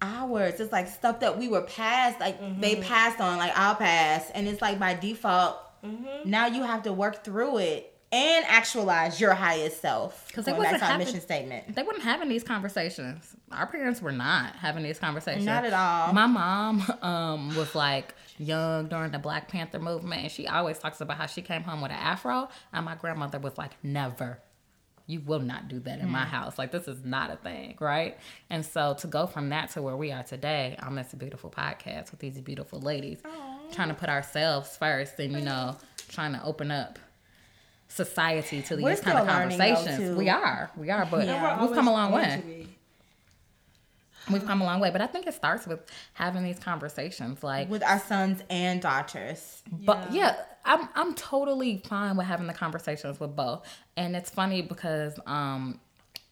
[0.00, 0.60] ours.
[0.60, 2.82] It's like stuff that we were passed, like they mm-hmm.
[2.82, 5.58] passed on, like I'll pass, and it's like by default.
[5.84, 6.30] Mm-hmm.
[6.30, 10.32] Now you have to work through it and actualize your highest self.
[10.32, 11.74] 'Cause they wasn't our having- mission statement.
[11.74, 13.36] They weren't having these conversations.
[13.52, 15.44] Our parents were not having these conversations.
[15.44, 16.12] Not at all.
[16.12, 21.00] My mom um, was like young during the Black Panther movement, and she always talks
[21.00, 24.40] about how she came home with an afro, and my grandmother was like, "Never."
[25.08, 26.58] You will not do that in my house.
[26.58, 28.18] Like this is not a thing, right?
[28.50, 31.48] And so to go from that to where we are today, I'm on this beautiful
[31.48, 33.20] podcast with these beautiful ladies,
[33.70, 35.76] trying to put ourselves first, and you know,
[36.08, 36.98] trying to open up
[37.96, 40.16] society to We're these kind of still learning, though, conversations.
[40.16, 41.60] we are, we are, but Yeah.
[41.60, 42.66] We're we've come a long way.
[44.30, 45.80] We've come a long way, but I think it starts with
[46.14, 47.44] having these conversations.
[47.44, 49.62] Like, With our sons and daughters.
[49.70, 53.64] but yeah, I'm I'm totally fine with having the conversations with both.
[53.96, 55.78] And it's funny because um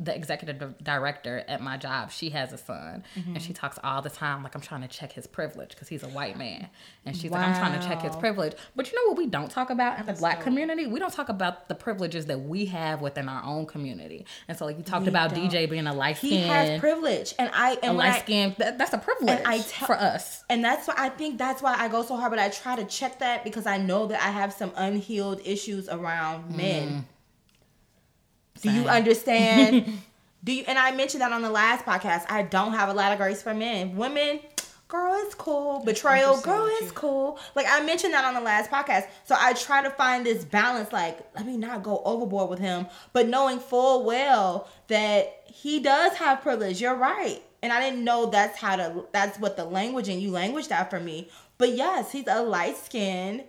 [0.05, 3.53] the executive director at my job, she has a son, and she mm-hmm.
[3.55, 6.37] talks all the time like I'm trying to check his privilege because he's a white
[6.37, 6.69] man,
[7.05, 8.55] and she's like I'm trying to check his privilege.
[8.77, 10.87] But you know what we don't talk about in the black community?
[10.87, 14.27] We don't talk about the privileges that we have within our own community.
[14.49, 15.51] And so like you talked We about don't.
[15.51, 18.55] DJ being a light skin, He has privilege, and I and I- light skin.
[18.59, 20.45] That, that's a privilege I tell- for us.
[20.51, 22.85] And that's why I think that's why I go so hard, but I try to
[22.85, 26.89] check that because I know that I have some unhealed issues around men.
[26.89, 27.05] Mm.
[28.65, 29.99] Do you understand?
[30.45, 30.65] Do you?
[30.67, 32.25] And I mentioned that on the last podcast.
[32.29, 33.97] I don't have a lot of grace for men.
[33.97, 34.41] Women,
[34.89, 35.83] girl, it's cool.
[35.85, 37.39] Betrayal, girl, it's cool.
[37.55, 39.07] Like I mentioned that on the last podcast.
[39.25, 40.93] So I try to find this balance.
[40.93, 46.15] Like, let me not go overboard with him, but knowing full well that he does
[46.15, 46.81] have privilege.
[46.81, 47.43] You're right.
[47.63, 49.05] And I didn't know that's how to.
[49.13, 51.31] That's what the language and you language that for me.
[51.59, 53.45] But yes, he's a light skinned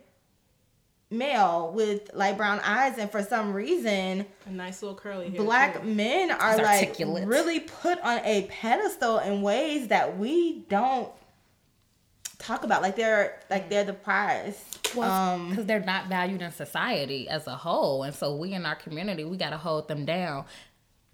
[1.12, 5.42] male with light brown eyes, and for some reason A nice little curly hair.
[5.42, 5.88] black too.
[5.88, 11.10] men are like really put on a pedestal in ways that we don't
[12.40, 12.82] talk about.
[12.82, 14.64] Like they're like they're the prize.
[14.98, 18.76] Um because they're not valued in society as a whole and so we in our
[18.76, 20.46] community we got to hold them down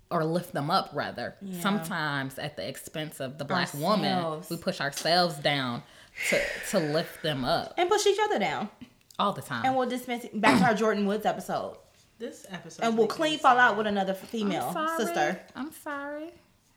[0.09, 1.35] or lift them up rather.
[1.61, 5.83] Sometimes at the expense of the black woman we push ourselves down
[6.29, 7.73] to to lift them up.
[7.77, 8.69] And push each other down
[9.21, 11.77] all the time and we'll dismiss it back to our Jordyn Woods episode
[12.19, 12.83] This episode.
[12.85, 14.97] and we'll clean fall out with another female I'm sorry.
[15.05, 16.29] sister i'm sorry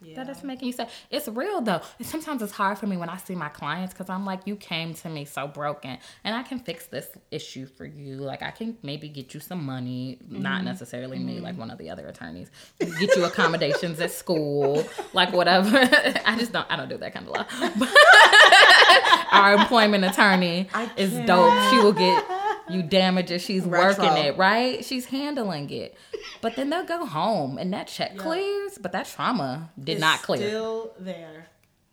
[0.03, 0.17] Yeah.
[0.23, 0.91] that is making you sad.
[1.11, 1.81] It's real though.
[1.99, 4.57] And sometimes it's hard for me when I see my clients because I'm like, you
[4.57, 8.17] came to me so broken, and I can fix this issue for you.
[8.17, 10.65] Like I can maybe get you some money, not Mm-hmm.
[10.67, 12.51] necessarily me, like one of the other attorneys.
[12.79, 15.77] Get you accommodations at school, like whatever.
[16.27, 16.67] I just don't.
[16.71, 17.47] I don't do that kind of law.
[19.33, 21.53] Our employment attorney is dope.
[21.71, 22.25] She will get
[22.71, 23.41] you damage it.
[23.41, 24.05] She's Retro.
[24.05, 24.85] working it right.
[24.85, 25.97] She's handling it.
[26.41, 28.21] But then they'll go home and that check Yeah.
[28.23, 30.39] clears, but that trauma did It's not clear.
[30.49, 31.47] Still there.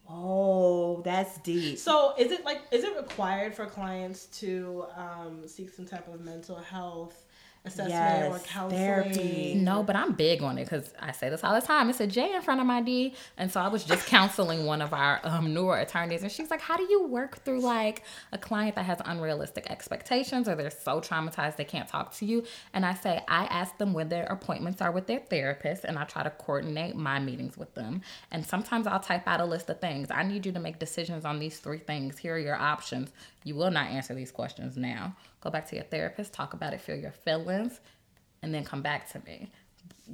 [0.09, 5.69] oh that's deep So is it like is it required for clients to um, seek
[5.73, 7.25] some type of mental health
[7.65, 7.91] assessment
[8.31, 8.81] or Yes, counseling?
[8.81, 9.53] therapy.
[9.55, 11.89] No, but I'm big on it because I say this all the time.
[11.89, 14.81] It's a J in front of my D, and so I was just counseling one
[14.81, 18.37] of our um, newer attorneys, and she's like, "How do you work through like a
[18.37, 22.43] client that has unrealistic expectations or they're so traumatized they can't talk to you?"
[22.73, 26.05] And I say, I ask them when their appointments are with their therapist, and I
[26.05, 28.01] try to coordinate my meetings with them.
[28.31, 30.09] And sometimes I'll type out a list of things.
[30.09, 32.17] I need you to make decisions on these three things.
[32.17, 33.11] Here are your options.
[33.43, 35.15] You will not answer these questions now.
[35.41, 37.79] Go back to your therapist, talk about it, feel your feelings,
[38.41, 39.51] and then come back to me.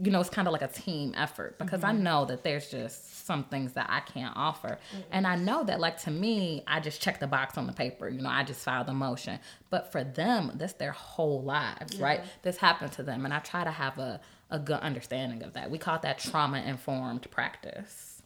[0.02, 2.04] You know, it's kind of like a team effort because I mm-hmm.
[2.04, 4.80] know that there's just some things that I can't offer.
[4.92, 5.02] Mm-hmm.
[5.12, 8.08] And I know that, like, to me, I just check the box on the paper.
[8.08, 9.40] You know, I just filed the motion.
[9.70, 12.22] But for them, that's their whole lives, right?
[12.44, 13.26] This happened to them.
[13.26, 15.70] And I try to have a, a good understanding of that.
[15.70, 18.22] We call that trauma informed practice.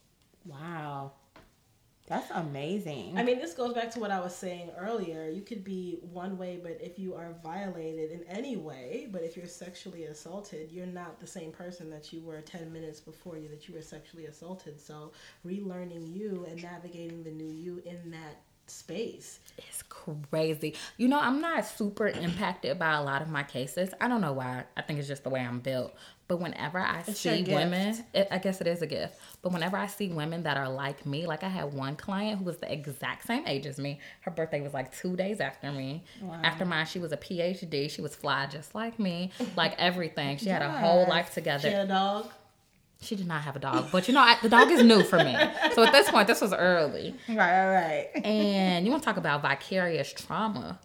[0.46, 1.14] wow
[2.12, 5.30] that's amazing I mean, this goes back to what I was saying earlier.
[5.30, 9.38] You could be one way, but if you are violated in any way, but if
[9.38, 13.48] you're sexually assaulted, you're not the same person that you were 10 minutes before you
[13.50, 14.80] that you were sexually assaulted.
[14.82, 15.12] So,
[15.46, 19.40] relearning you and navigating the new you in that space.
[19.58, 20.76] It's crazy.
[20.98, 23.94] You know, I'm not super impacted by a lot of my cases.
[24.00, 24.64] I don't know why.
[24.76, 25.94] I think it's just the way I'm built.
[26.28, 29.20] But whenever I your see women, it, I guess it is a gift.
[29.42, 32.46] But whenever I see women that are like me, like I had one client who
[32.46, 34.00] was the exact same age as me.
[34.22, 36.06] Her birthday was like two days after me.
[36.44, 37.90] After mine, she was a PhD.
[37.92, 40.38] She was fly just like me, like everything.
[40.38, 41.68] She had a whole life together.
[41.68, 42.32] She had a dog.
[43.02, 45.18] She did not have a dog, but you know, I, the dog is new for
[45.18, 45.36] me.
[45.74, 47.16] So at this point, this was early.
[47.28, 48.26] Right right right.
[48.26, 50.80] And you want to talk about vicarious trauma?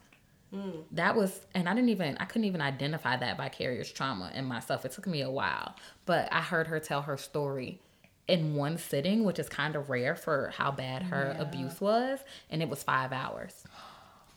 [0.54, 0.70] Hmm.
[0.92, 4.84] That was and i didn't even i couldn't even identify that vicarious trauma in myself.
[4.84, 5.74] It took me a while
[6.06, 7.80] but i heard her tell her story
[8.28, 12.62] in one sitting which is kind of rare for how bad her abuse was and
[12.62, 13.64] it was five hours.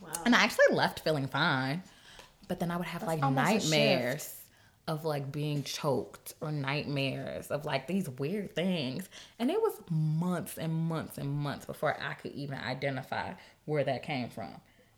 [0.02, 0.10] Wow.
[0.26, 1.84] and i actually left feeling fine
[2.48, 3.36] but then i would have like a shift.
[3.36, 4.36] nightmares
[4.90, 9.08] of like being choked or nightmares of like these weird things.
[9.38, 13.34] And it was months and months and months before I could even identify
[13.66, 14.56] where that came from.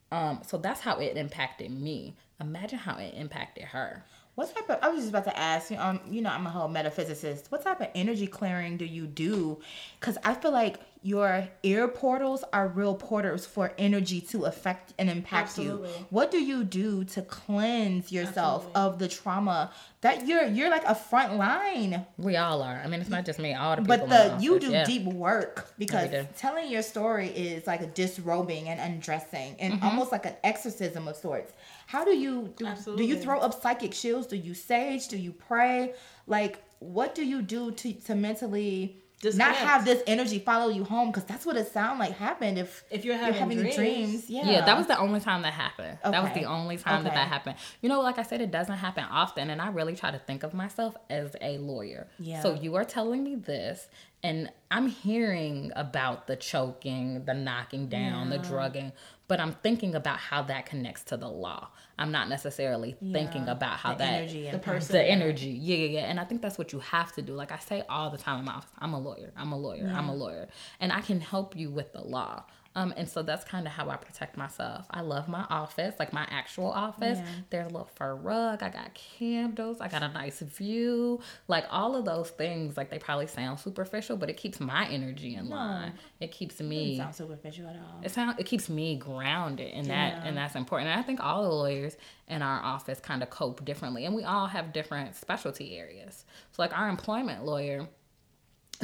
[0.10, 2.16] Um, so that's how it impacted me.
[2.40, 4.06] Imagine how it impacted her.
[4.36, 4.80] What type of?
[4.82, 5.70] I was just about to ask.
[5.70, 7.52] you, Um, you know, I'm a whole metaphysicist.
[7.52, 9.60] What type of energy clearing do you do?
[10.00, 15.10] Because I feel like your ear portals are real portals for energy to affect and
[15.10, 15.84] impact you.
[16.12, 18.82] What do you do to cleanse yourself Absolutely.
[18.94, 20.46] of the trauma that you're?
[20.46, 22.80] You're like a front line, We all are.
[22.84, 23.56] I mean, it's not just me.
[23.56, 23.98] All the people.
[23.98, 24.84] but the you do yeah.
[24.86, 26.28] deep work because do.
[26.38, 29.86] telling your story is like a disrobing and undressing and Mm-hmm.
[29.86, 31.52] almost like an exorcism of sorts.
[31.88, 32.68] How do you do?
[32.96, 34.28] Do you throw up psychic shields?
[34.28, 35.08] Do you sage?
[35.08, 35.94] Do you pray?
[36.28, 39.58] Like what do you do to to mentally not Disconnect.
[39.58, 41.10] have this energy follow you home?
[41.12, 42.58] Because that's what it sounded like happened.
[42.58, 44.30] If If you're having dreams.
[44.30, 44.66] yeah, Yeah.
[44.66, 45.98] that was the only time that happened.
[46.04, 47.20] That was the only time that Okay.
[47.20, 47.56] that happened.
[47.82, 50.44] You know, like I said, it doesn't happen often, and I really try to think
[50.44, 52.08] of myself as a lawyer.
[52.20, 52.42] Yeah.
[52.42, 53.88] So you are telling me this,
[54.24, 58.92] and I'm hearing about the choking, the knocking down, the drugging,
[59.32, 61.70] but I'm thinking about how that connects to the law.
[61.98, 64.92] I'm not necessarily thinking about how the that energy The person.
[64.92, 65.52] the energy.
[65.52, 66.00] Yeah, yeah, yeah.
[66.02, 67.32] And I think that's what you have to do.
[67.32, 69.32] Like I say all the time in my office, I'm a lawyer.
[69.38, 69.90] I'm a lawyer.
[69.96, 70.50] I'm a lawyer.
[70.82, 72.44] And I can help you with the law.
[72.74, 74.86] Um, and so that's kind of how I protect myself.
[74.92, 77.18] I love my office, like my actual office.
[77.18, 77.26] Yeah.
[77.50, 78.64] There's a little fur rug.
[78.64, 79.82] I got candles.
[79.82, 81.20] I got a nice view.
[81.50, 85.36] Like all of those things, like they probably sound superficial, but it keeps my energy
[85.36, 85.94] in line.
[86.22, 88.02] It keeps me sound superficial at all.
[88.04, 90.24] it sound it keeps me grounded and that Yeah.
[90.26, 93.66] and that's important and i think all the lawyers in our office kind of cope
[93.66, 97.88] differently and we all have different specialty areas so like our employment lawyer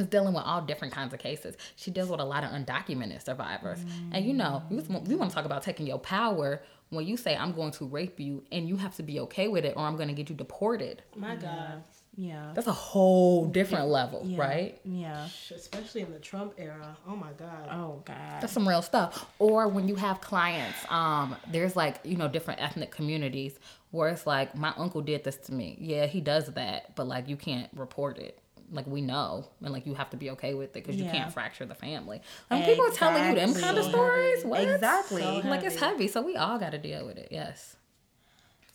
[0.00, 3.24] is dealing with all different kinds of cases she deals with a lot of undocumented
[3.24, 3.78] survivors
[4.12, 7.36] and you know we, we want to talk about taking your power when you say
[7.36, 9.96] i'm going to rape you and you have to be okay with it or i'm
[9.96, 11.82] going to get you deported My God.
[12.20, 14.40] Yeah, that's a whole different level yeah.
[14.40, 15.28] right Yeah.
[15.54, 16.96] Especially in the Trump era.
[17.06, 17.68] Oh my God.
[17.70, 18.40] Oh God.
[18.40, 19.24] That's some real stuff.
[19.38, 23.60] Or when you have clients, um, there's like, you know, different ethnic communities
[23.92, 25.76] where it's like, my uncle did this to me.
[25.80, 28.40] Yeah, he does that, but like you can't report it.
[28.70, 31.12] Like we know, and like you have to be okay with it because you Yeah.
[31.12, 32.20] can't fracture the family.
[32.50, 34.44] And people are telling you them kind of stories.
[34.44, 34.60] What?
[34.62, 35.22] Exactly.
[35.22, 35.92] So Like it's heavy.
[35.92, 37.28] heavy, so we all got to deal with it.
[37.30, 37.76] Yes.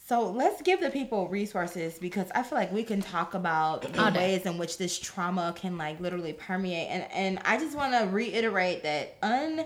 [0.06, 4.12] So let's give the people resources because I feel like we can talk about the
[4.15, 8.08] ways in which this trauma can like literally permeate and and I just want to
[8.10, 9.65] reiterate that un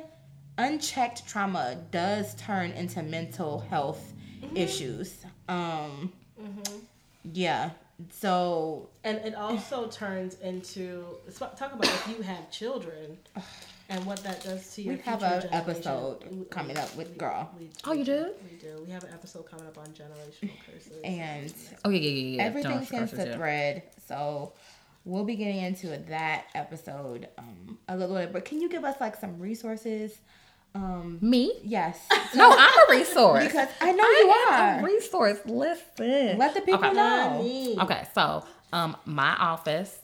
[0.59, 4.13] unchecked trauma does turn into mental health
[4.53, 5.25] issues.
[5.49, 6.13] Um
[7.33, 7.71] yeah.
[8.11, 11.03] So And it also turns into
[11.39, 13.17] talk about if you have children
[13.89, 15.53] and what that does to your we have an generation.
[15.53, 18.33] episode We- coming up with girl we- Oh, you do?
[18.51, 18.83] We do.
[18.85, 21.01] We have an episode coming up on generational curses.
[21.03, 21.53] and
[21.85, 22.35] Oh yeah, yeah, yeah.
[22.37, 22.43] yeah.
[22.43, 23.35] everything Jonathan seems to yeah.
[23.35, 23.83] thread.
[24.07, 24.53] So
[25.05, 28.31] we'll be getting into that episode um, a little bit.
[28.31, 30.19] But can you give us like some resources?
[30.77, 31.53] Um, Me?
[31.63, 31.99] yes.
[32.35, 33.45] No, I'm a resource.
[33.45, 34.79] Because I know you I am are.
[34.79, 35.39] a resource.
[35.45, 36.37] Listen.
[36.37, 36.93] Let the people Okay.
[36.93, 37.29] know.
[37.37, 37.77] Honey.
[37.79, 39.97] Okay, so um, my office,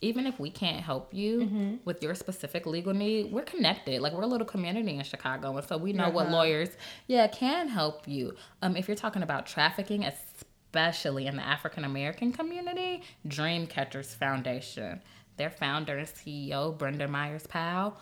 [0.00, 1.74] even if we can't help you Mm-hmm.
[1.84, 4.00] with your specific legal need, we're connected.
[4.00, 6.36] Like we're a little community in Chicago, and so we know what Uh-huh.
[6.36, 6.70] lawyers,
[7.08, 8.34] yeah, can help you.
[8.62, 15.02] Um, if you're talking about trafficking, especially in the African American community, Dreamcatchers Foundation,
[15.36, 17.98] their founder and CEO Brenda Myers Powell.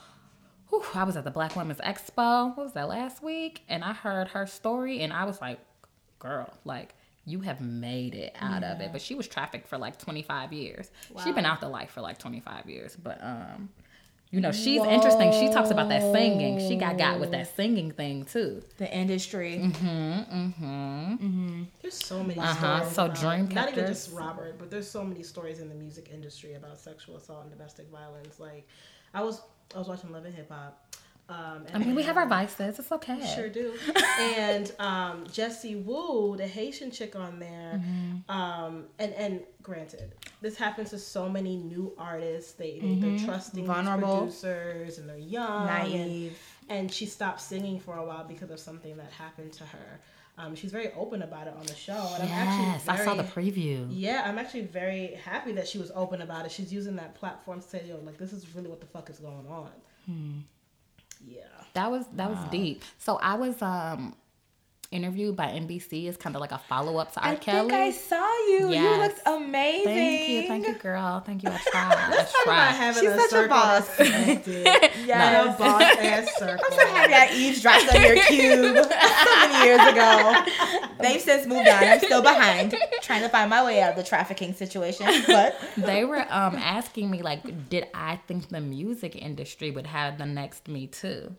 [0.82, 2.48] Whew, I was at the Black Women's Expo.
[2.56, 3.62] What was that last week?
[3.68, 5.58] And I heard her story, and I was like,
[6.18, 6.94] "Girl, like
[7.26, 10.90] you have made it out of it." But she was trafficked for like 25 years.
[11.22, 12.96] She's been out the life for like 25 years.
[12.96, 13.68] But um,
[14.30, 15.30] you know, she's interesting.
[15.32, 16.58] She talks about that singing.
[16.58, 18.62] She got got with that singing thing too.
[18.78, 19.60] The industry.
[19.62, 19.86] Mm-hmm.
[19.86, 20.64] Mm-hmm.
[21.14, 21.62] mm-hmm.
[21.82, 22.94] There's so many Uh-huh, stories.
[22.94, 23.54] so about- Dreamcatchers.
[23.54, 27.16] Not even just Robert, but there's so many stories in the music industry about sexual
[27.16, 28.40] assault and domestic violence.
[28.40, 28.66] Like,
[29.12, 29.40] I was
[29.74, 30.80] I was watching Love and Hip Hop.
[31.26, 32.78] Um, I mean, we have our vices.
[32.78, 33.18] It's okay.
[33.34, 33.72] Sure do.
[34.20, 38.30] and um, Jessie Woo, the Haitian chick on there, Mm-hmm.
[38.30, 42.52] um, and and granted, this happens to so many new artists.
[42.52, 44.18] They, they they're trusting Vulnerable.
[44.18, 45.94] producers, and they're young, Naive.
[45.94, 46.36] and
[46.90, 50.00] she stopped singing for a while because of something that happened to her.
[50.36, 53.14] Um, she's very open about it on the show, and I'm actually Yes, I saw
[53.14, 53.86] the preview.
[53.90, 56.50] yeah, I'm actually very happy that she was open about it.
[56.50, 59.20] She's using that platform to say, "Yo, like this is really what the fuck is
[59.20, 59.70] going on."
[60.06, 60.38] Hmm.
[61.26, 61.42] Yeah.
[61.74, 62.82] That was that was deep.
[62.98, 64.16] So I was um
[64.94, 67.32] interviewed by NBC as kind of like a follow up to R.
[67.32, 67.68] I Kelly.
[67.70, 68.70] think I saw you.
[68.70, 69.84] You looked amazing.
[69.84, 71.20] Thank you, thank you, girl.
[71.20, 71.50] Thank you.
[71.50, 71.94] I tried.
[71.96, 73.88] I About having She's a such a circle boss.
[73.88, 74.64] that's connected.
[74.64, 75.06] Yes.
[75.06, 76.64] Yeah, boss ass circle.
[76.70, 80.34] I'm so happy I eavesdropped on your cube so many years ago.
[81.00, 81.82] They've since moved on.
[81.84, 85.06] I'm still behind, trying to find my way out of the trafficking situation.
[85.26, 90.18] But They were um asking me like, did I think the music industry would have
[90.18, 91.34] the next Me Too?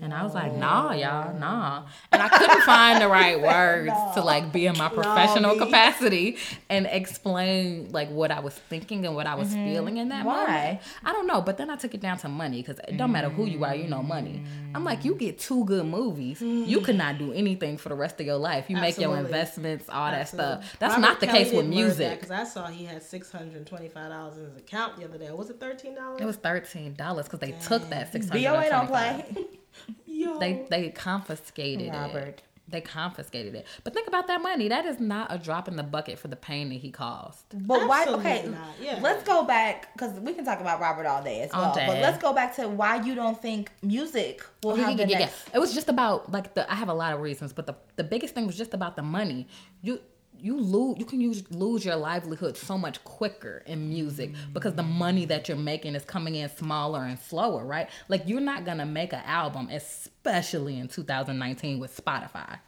[0.00, 1.82] And I was like, nah, y'all, nah.
[2.12, 5.58] And I couldn't find the right words to like be in my professional me.
[5.58, 6.36] capacity
[6.68, 9.64] and explain like what I was thinking and what I was mm-hmm.
[9.64, 10.46] feeling in that Why?
[10.46, 10.80] moment.
[11.04, 13.28] I don't know, but then I took it down to money because it don't matter
[13.28, 14.44] who you are, you know money.
[14.76, 16.84] I'm like, you get two good movies, you mm.
[16.84, 18.70] could not do anything for the rest of your life.
[18.70, 20.62] You make your investments, all that Absolutely.
[20.62, 20.76] stuff.
[20.78, 22.20] That's Robert not the Kelly case with that, music.
[22.20, 25.30] Cause I saw he had six hundred twenty-five dollars in his account the other day.
[25.32, 26.20] Was it thirteen dollars?
[26.20, 28.44] It was thirteen dollars because they took that six hundred.
[28.44, 29.24] BOA don't play.
[30.06, 30.38] Yo.
[30.38, 33.66] They they confiscated Robert, they confiscated it.
[33.84, 34.68] But think about that money.
[34.68, 37.44] That is not a drop in the bucket for the pain that he caused.
[37.66, 38.02] But why?
[38.02, 38.98] Absolutely Okay, not, yeah.
[39.02, 41.74] let's go back because we can talk about Robert all day as All well.
[41.74, 45.10] But let's go back to why you don't think music will Yeah, have yeah, the
[45.10, 45.24] yeah, yeah.
[45.26, 45.50] next.
[45.54, 46.70] It was just about like the.
[46.70, 49.02] I have a lot of reasons, but the the biggest thing was just about the
[49.02, 49.46] money.
[49.82, 50.00] You
[50.42, 54.52] you lose you can use lose your livelihood so much quicker in music mm-hmm.
[54.52, 57.88] because the money that you're making is coming in smaller and slower, right?
[58.08, 62.58] Like you're not gonna make an album, especially in 2019 with Spotify,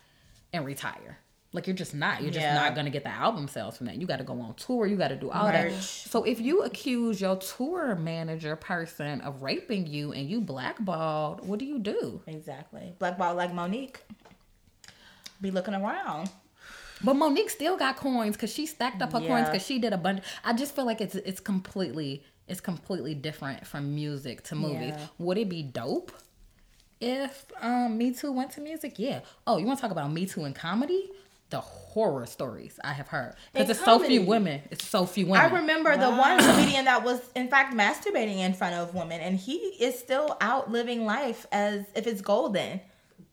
[0.52, 1.18] and retire.
[1.54, 2.22] Like you're just not.
[2.22, 2.54] You're just Yeah.
[2.54, 3.96] not gonna get the album sales from that.
[3.96, 4.86] You got to go on tour.
[4.86, 5.72] You got to do all that.
[5.72, 11.58] So if you accuse your tour manager person of raping you and you blackballed, what
[11.58, 12.22] do you do?
[12.26, 12.94] Exactly.
[12.98, 13.96] Blackball like Mo'Nique.
[15.42, 16.30] Be looking around.
[17.04, 19.98] But Mo'Nique still got coins because she stacked up her coins because she did a
[19.98, 20.22] bunch.
[20.44, 24.94] I just feel like it's it's completely it's completely different from music to movies.
[24.96, 25.06] Yeah.
[25.18, 26.12] Would it be dope
[27.00, 28.98] if um Me Too went to music?
[28.98, 29.20] Yeah.
[29.46, 31.10] Oh, you want to talk about Me Too in comedy?
[31.50, 34.62] The horror stories I have heard because it's so few women.
[34.70, 35.44] It's so few women.
[35.44, 39.36] I remember the one comedian that was, in fact, masturbating in front of women, and
[39.38, 42.80] he is still out living life as if it's golden.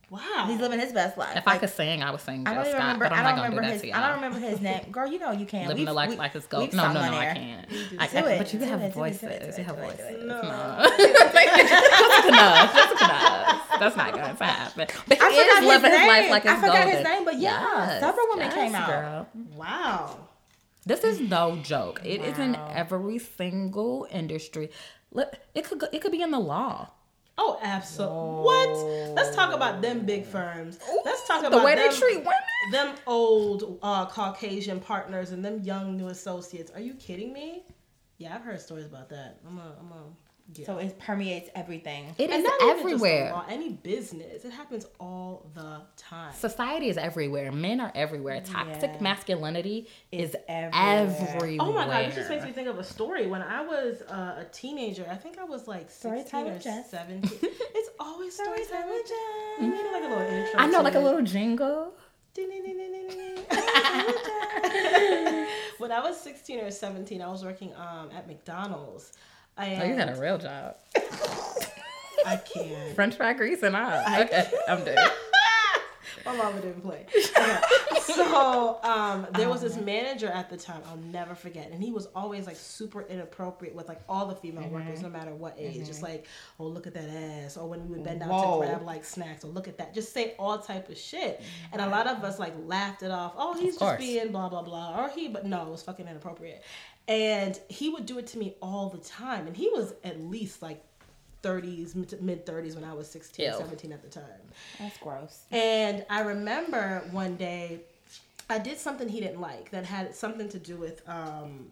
[0.09, 0.45] Wow.
[0.47, 1.37] He's living his best life.
[1.37, 3.05] If I could sing, I would sing I don't Scott, remember.
[3.05, 3.81] but I'm I not don't gonna do that his.
[3.83, 4.81] to I don't remember his name.
[4.91, 5.61] Girl, you know you can.
[5.67, 6.73] Living We've- the life we- like it's we've gold.
[6.73, 7.69] No, no, no, I can't.
[7.69, 9.21] Do I, it, I, but you do have it, do voices.
[9.21, 10.19] do it, do it, You have do it, voices.
[10.21, 10.27] do.
[10.27, 10.89] No.
[10.97, 12.73] Jessica knows.
[12.73, 13.79] Jessica knows.
[13.79, 14.87] That's not going to happen.
[15.07, 16.31] But he I is forgot his living his life name.
[16.31, 19.27] like I forgot his name, but yeah, several women came out.
[19.55, 20.17] Wow.
[20.85, 22.01] This is no joke.
[22.03, 24.71] It is in every single industry.
[25.11, 26.89] Look, it could it could be in the law.
[27.41, 28.43] Oh, absolutely.
[28.43, 29.15] What?
[29.15, 30.77] Let's talk about them big firms.
[31.05, 32.33] Let's talk about The way them, they treat women.
[32.73, 36.69] them old uh, Caucasian partners and them young new associates.
[36.75, 37.63] Are you kidding me?
[38.17, 39.39] Yeah, I've heard stories about that.
[39.47, 40.03] I'm a, I'm a.
[40.55, 40.65] Yeah.
[40.65, 42.15] So it permeates everything.
[42.17, 43.31] It and is not even just everywhere.
[43.33, 46.33] law, any business, it happens all the time.
[46.33, 47.51] Society is everywhere.
[47.51, 48.41] Men are everywhere.
[48.41, 49.01] Toxic Yeah.
[49.01, 50.71] masculinity is everywhere.
[51.43, 51.57] everywhere.
[51.59, 53.27] Oh my god, this just makes me think of a story.
[53.27, 56.59] When I was uh, a teenager, I think I was like Story 16 time or
[56.59, 56.89] Jess.
[56.89, 57.39] 17.
[57.41, 59.61] it's always story Story time time with with Jess.
[59.61, 60.59] We need like a little intro.
[60.59, 61.93] I know, to like a little jingle.
[65.77, 69.13] when I was 16 or 17, I was working um, at McDonald's.
[69.59, 70.75] Oh, you had a real job.
[72.25, 72.95] I can't.
[72.95, 73.91] French fry grease and all.
[74.21, 74.97] Okay, I'm dead.
[76.25, 77.05] My mama didn't play.
[77.15, 77.57] Okay.
[78.01, 82.07] So um, there was this manager at the time I'll never forget, and he was
[82.13, 84.73] always like super inappropriate with like all the female Mm-hmm.
[84.73, 85.85] workers, no matter what age.
[85.87, 86.25] Just like,
[86.59, 88.61] oh look at that ass, or when we would bend down Whoa.
[88.61, 89.93] to grab like snacks, or look at that.
[89.93, 91.41] Just say all type of shit,
[91.71, 93.33] and a lot of us like laughed it off.
[93.37, 96.63] Oh, he's just being blah blah blah, or he, but no, it was fucking inappropriate.
[97.09, 100.61] And he would do it to me all the time, and he was at least
[100.61, 100.83] like
[101.43, 103.53] 30s, mid 30s when I was 16, Ew.
[103.57, 104.23] 17 at the time.
[104.77, 105.43] That's gross.
[105.51, 107.81] And I remember one day
[108.49, 111.67] I did something he didn't like that had something to do with um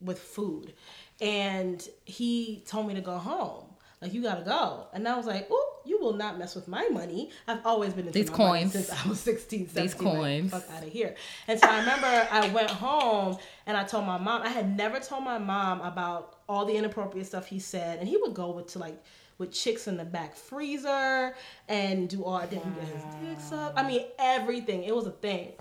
[0.00, 0.74] with food.
[1.20, 3.64] And he told me to go home.
[4.00, 4.88] Like you gotta go.
[4.92, 7.30] And I was like, oh, you will not mess with my money.
[7.48, 8.72] I've always been into These my money coins.
[8.72, 9.82] since I was 16, 17.
[9.82, 10.50] These like, coins.
[10.50, 11.14] fuck out of here.
[11.48, 14.42] And so I remember I went home and I told my mom.
[14.42, 17.98] I had never told my mom about all the inappropriate stuff he said.
[17.98, 19.02] And he would go with to like
[19.38, 21.34] with chicks in the back freezer
[21.68, 23.72] and do all didn't get his dicks up.
[23.76, 24.84] I mean everything.
[24.84, 25.52] It was a thing.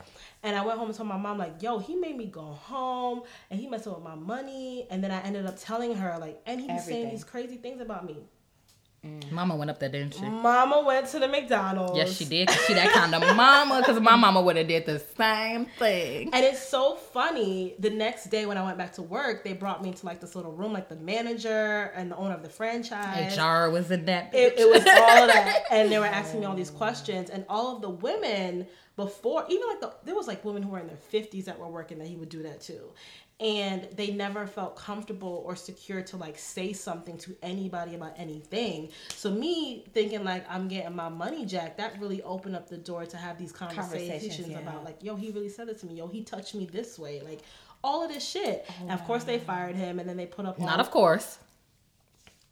[0.43, 3.22] And I went home and told my mom, like, yo, he made me go home
[3.51, 4.88] and he messed up with my money.
[4.89, 7.80] And then I ended up telling her, like, and he was saying these crazy things
[7.80, 8.17] about me.
[9.04, 9.32] Mm.
[9.32, 10.22] Mama went up there, didn't she?
[10.22, 11.97] Mama went to the McDonald's.
[11.97, 12.52] Yes, she did.
[12.52, 13.80] She that kind of mama.
[13.80, 16.30] Because my mama would have did the same thing.
[16.32, 17.74] And it's so funny.
[17.80, 20.36] The next day when I went back to work, they brought me into like this
[20.36, 23.36] little room, like the manager and the owner of the franchise.
[23.36, 24.36] HR was in that.
[24.36, 27.43] It, it was all of that, and they were asking me all these questions, and
[27.49, 30.87] all of the women before, even like the there was like women who were in
[30.87, 32.91] their fifties that were working that he would do that too,
[33.39, 38.89] and they never felt comfortable or secure to like say something to anybody about anything.
[39.09, 43.05] So me thinking like I'm getting my money jack, that really opened up the door
[43.05, 44.59] to have these conversations, Conversations, yeah.
[44.59, 47.21] about like, yo, he really said it to me, yo, he touched me this way,
[47.21, 47.41] like.
[47.83, 48.69] All of this shit.
[48.81, 50.59] and of oh course, they fired him, and then they put up.
[50.59, 51.39] Not all- of course.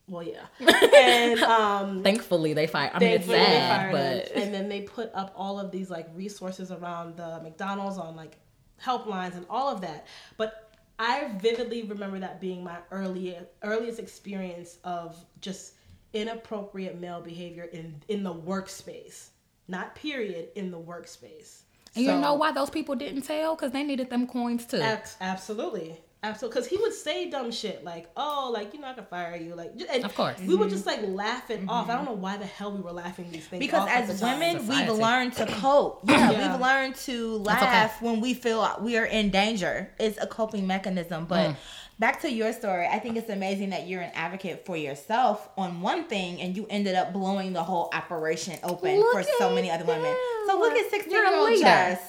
[0.09, 0.45] Well, yeah.
[0.95, 2.91] And um, Thankfully, they fired.
[2.95, 4.43] I mean, it's sad, fired but him.
[4.43, 8.37] and then they put up all of these like resources around the McDonald's on like
[8.83, 10.07] helplines and all of that.
[10.37, 15.73] But I vividly remember that being my early earliest experience of just
[16.13, 19.29] inappropriate male behavior in in the workspace,
[19.67, 21.61] not period in the workspace.
[21.95, 23.55] and you know why those people didn't tell?
[23.55, 24.81] Because they needed them coins too.
[24.81, 25.99] Abs- absolutely.
[26.21, 29.37] Absolutely, because he would say dumb shit like, "Oh, like you know, I can fire
[29.37, 30.37] you." Like, and Of course.
[30.45, 31.89] we would just like laugh it off.
[31.89, 34.19] I don't know why the hell we were laughing these things Because off at as
[34.19, 34.89] the women, Society.
[34.91, 36.01] we've learned to cope.
[36.03, 36.51] Yeah, Yeah.
[36.51, 37.43] we've learned to okay.
[37.45, 39.91] laugh when we feel we are in danger.
[39.97, 41.23] It's a coping mechanism.
[41.25, 41.55] But Mm.
[41.99, 45.79] back to your story, I think it's amazing that you're an advocate for yourself on
[45.79, 49.71] one thing, and you ended up blowing the whole operation open Look for so many
[49.71, 50.03] other women.
[50.03, 50.43] you.
[50.49, 51.61] So look at You're a sixteen year old leader.
[51.63, 52.01] Jess.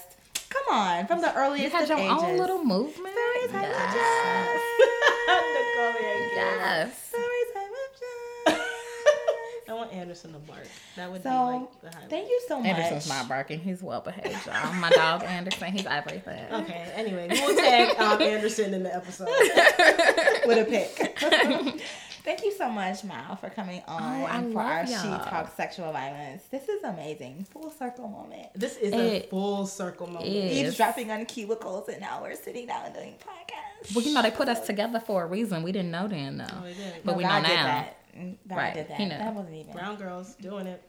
[0.48, 2.22] Come on, from the You earliest had of your ages.
[2.24, 3.14] own little movement.
[3.49, 4.61] Story time with Yes.
[5.28, 6.57] Nicole, yeah, yeah.
[6.84, 7.09] Yes.
[7.09, 7.24] Story
[7.55, 8.61] time with Jess.
[9.68, 10.66] I want Anderson to bark.
[10.97, 12.11] That would So, be like the highlight.
[12.11, 12.66] Thank you so much.
[12.66, 13.61] Anderson's not barking.
[13.61, 14.72] He's well behaved, y'all.
[14.74, 16.45] My dog Anderson, he's everything.
[16.53, 16.91] Okay.
[16.95, 19.26] Anyway, we will tag um, Anderson in the episode.
[20.47, 21.80] with a pick.
[22.22, 25.24] Thank you so much, Mal, for coming on Oh, I for love our She y'all.
[25.24, 26.42] Talk Sexual Violence.
[26.50, 27.46] This is amazing.
[27.50, 28.48] Full circle moment.
[28.54, 30.26] This is a full circle moment.
[30.26, 30.58] is.
[30.58, 33.94] Eavesdropping on cubicles, and now we're sitting down and doing podcasts.
[33.94, 35.62] Well, you know, they put us together for a reason.
[35.62, 36.44] We didn't know then, though.
[36.50, 36.94] Oh, they did.
[37.04, 37.64] But No, we God know did now.
[37.64, 37.96] that.
[38.16, 38.96] Mm, God Right, did that.
[38.98, 39.16] he knew.
[39.18, 39.72] That wasn't even.
[39.72, 40.82] Brown girls doing it.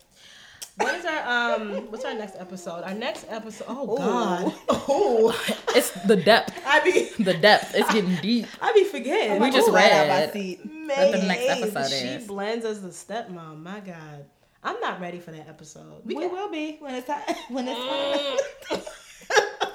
[0.78, 1.92] What is our um?
[1.92, 2.84] What's our next episode?
[2.84, 3.66] Our next episode.
[3.68, 4.54] Oh God.
[4.94, 5.38] Oh.
[5.76, 6.54] It's the depth.
[6.66, 7.76] I be The depth.
[7.76, 8.48] It's getting deep.
[8.62, 9.42] I be forgetting.
[9.42, 10.28] We just Ooh, right out read.
[10.28, 10.60] my seat.
[10.98, 12.28] What the next episode she is.
[12.28, 13.62] blends as the stepmom.
[13.64, 14.26] My God.
[14.64, 16.02] I'm not ready for that episode.
[16.06, 17.22] We will be when it's time.
[17.50, 18.82] When it's time.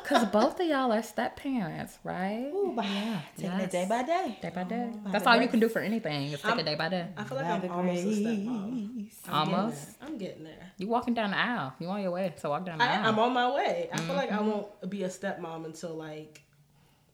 [0.02, 2.48] Because both of y'all are step parents, right?
[2.54, 3.20] Ooh, yeah.
[3.36, 4.38] Taking it day by day.
[4.40, 4.88] Day by day.
[5.04, 6.88] by That's the all you can do for anything is take I'm- it day by
[6.88, 7.08] day.
[7.16, 8.46] I feel like By I'm the almost a stepmom.
[8.46, 9.98] I'm getting Almost.
[9.98, 10.08] there.
[10.08, 10.72] I'm getting there.
[10.78, 11.72] You walking down the aisle.
[11.80, 12.32] You on your way.
[12.36, 13.08] So walk down the I, aisle.
[13.08, 13.88] I'm on my way.
[13.92, 14.38] I feel like Mm-hmm.
[14.38, 16.40] I won't be a stepmom until like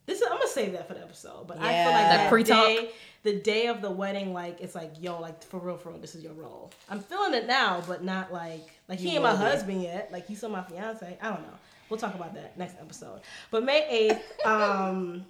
[0.05, 0.21] this.
[0.21, 1.47] Is, I'm gonna save that for the episode.
[1.47, 2.67] But I feel like That that pre-talk?
[2.67, 2.91] day,
[3.23, 6.15] the day of the wedding, like it's like yo, like for real, for real, this
[6.15, 6.71] is your role.
[6.91, 10.11] I'm feeling it now, but not like like he You ain't my husband yet.
[10.13, 11.19] Like he's still my fiance.
[11.21, 11.55] I don't know.
[11.89, 13.21] We'll talk about that next episode.
[13.51, 15.25] But May eighth, um,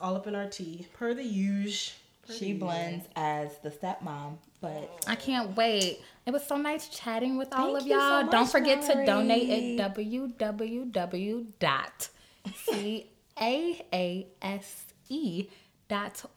[0.00, 1.98] all up in our tea per the usual.
[2.30, 6.00] She blends as the stepmom, but I can't wait.
[6.24, 8.22] It was so nice chatting with all Thank of you so y'all.
[8.22, 12.08] much, Don't forget to donate at www.caase dot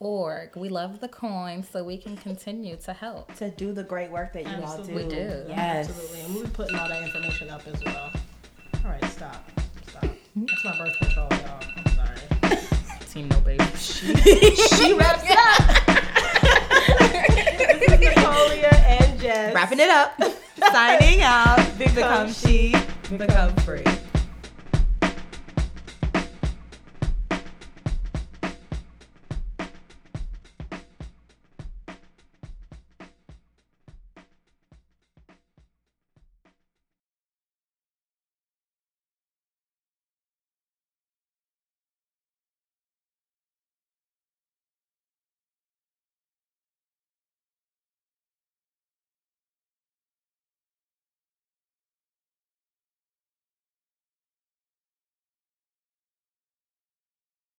[0.00, 0.56] org.
[0.56, 3.34] We love the coins so we can continue to help.
[3.36, 4.62] to do the great work that you all do.
[4.64, 5.04] Absolutely.
[5.04, 5.44] We do.
[5.48, 5.88] Yes.
[5.88, 6.20] Absolutely.
[6.20, 8.10] And we'll be putting all that information up as well.
[8.84, 9.48] All right, stop.
[9.88, 10.04] Stop.
[10.04, 10.44] Hmm?
[10.44, 11.60] That's my birth control, y'all.
[11.76, 12.58] I'm sorry.
[13.10, 13.64] Team No Baby.
[13.76, 15.86] she wraps it up.
[17.58, 19.54] this is Nicolia and Jess.
[19.54, 20.20] Wrapping it up.
[20.72, 21.56] Signing out.
[21.78, 22.74] Become Become she.
[23.16, 23.84] Become free.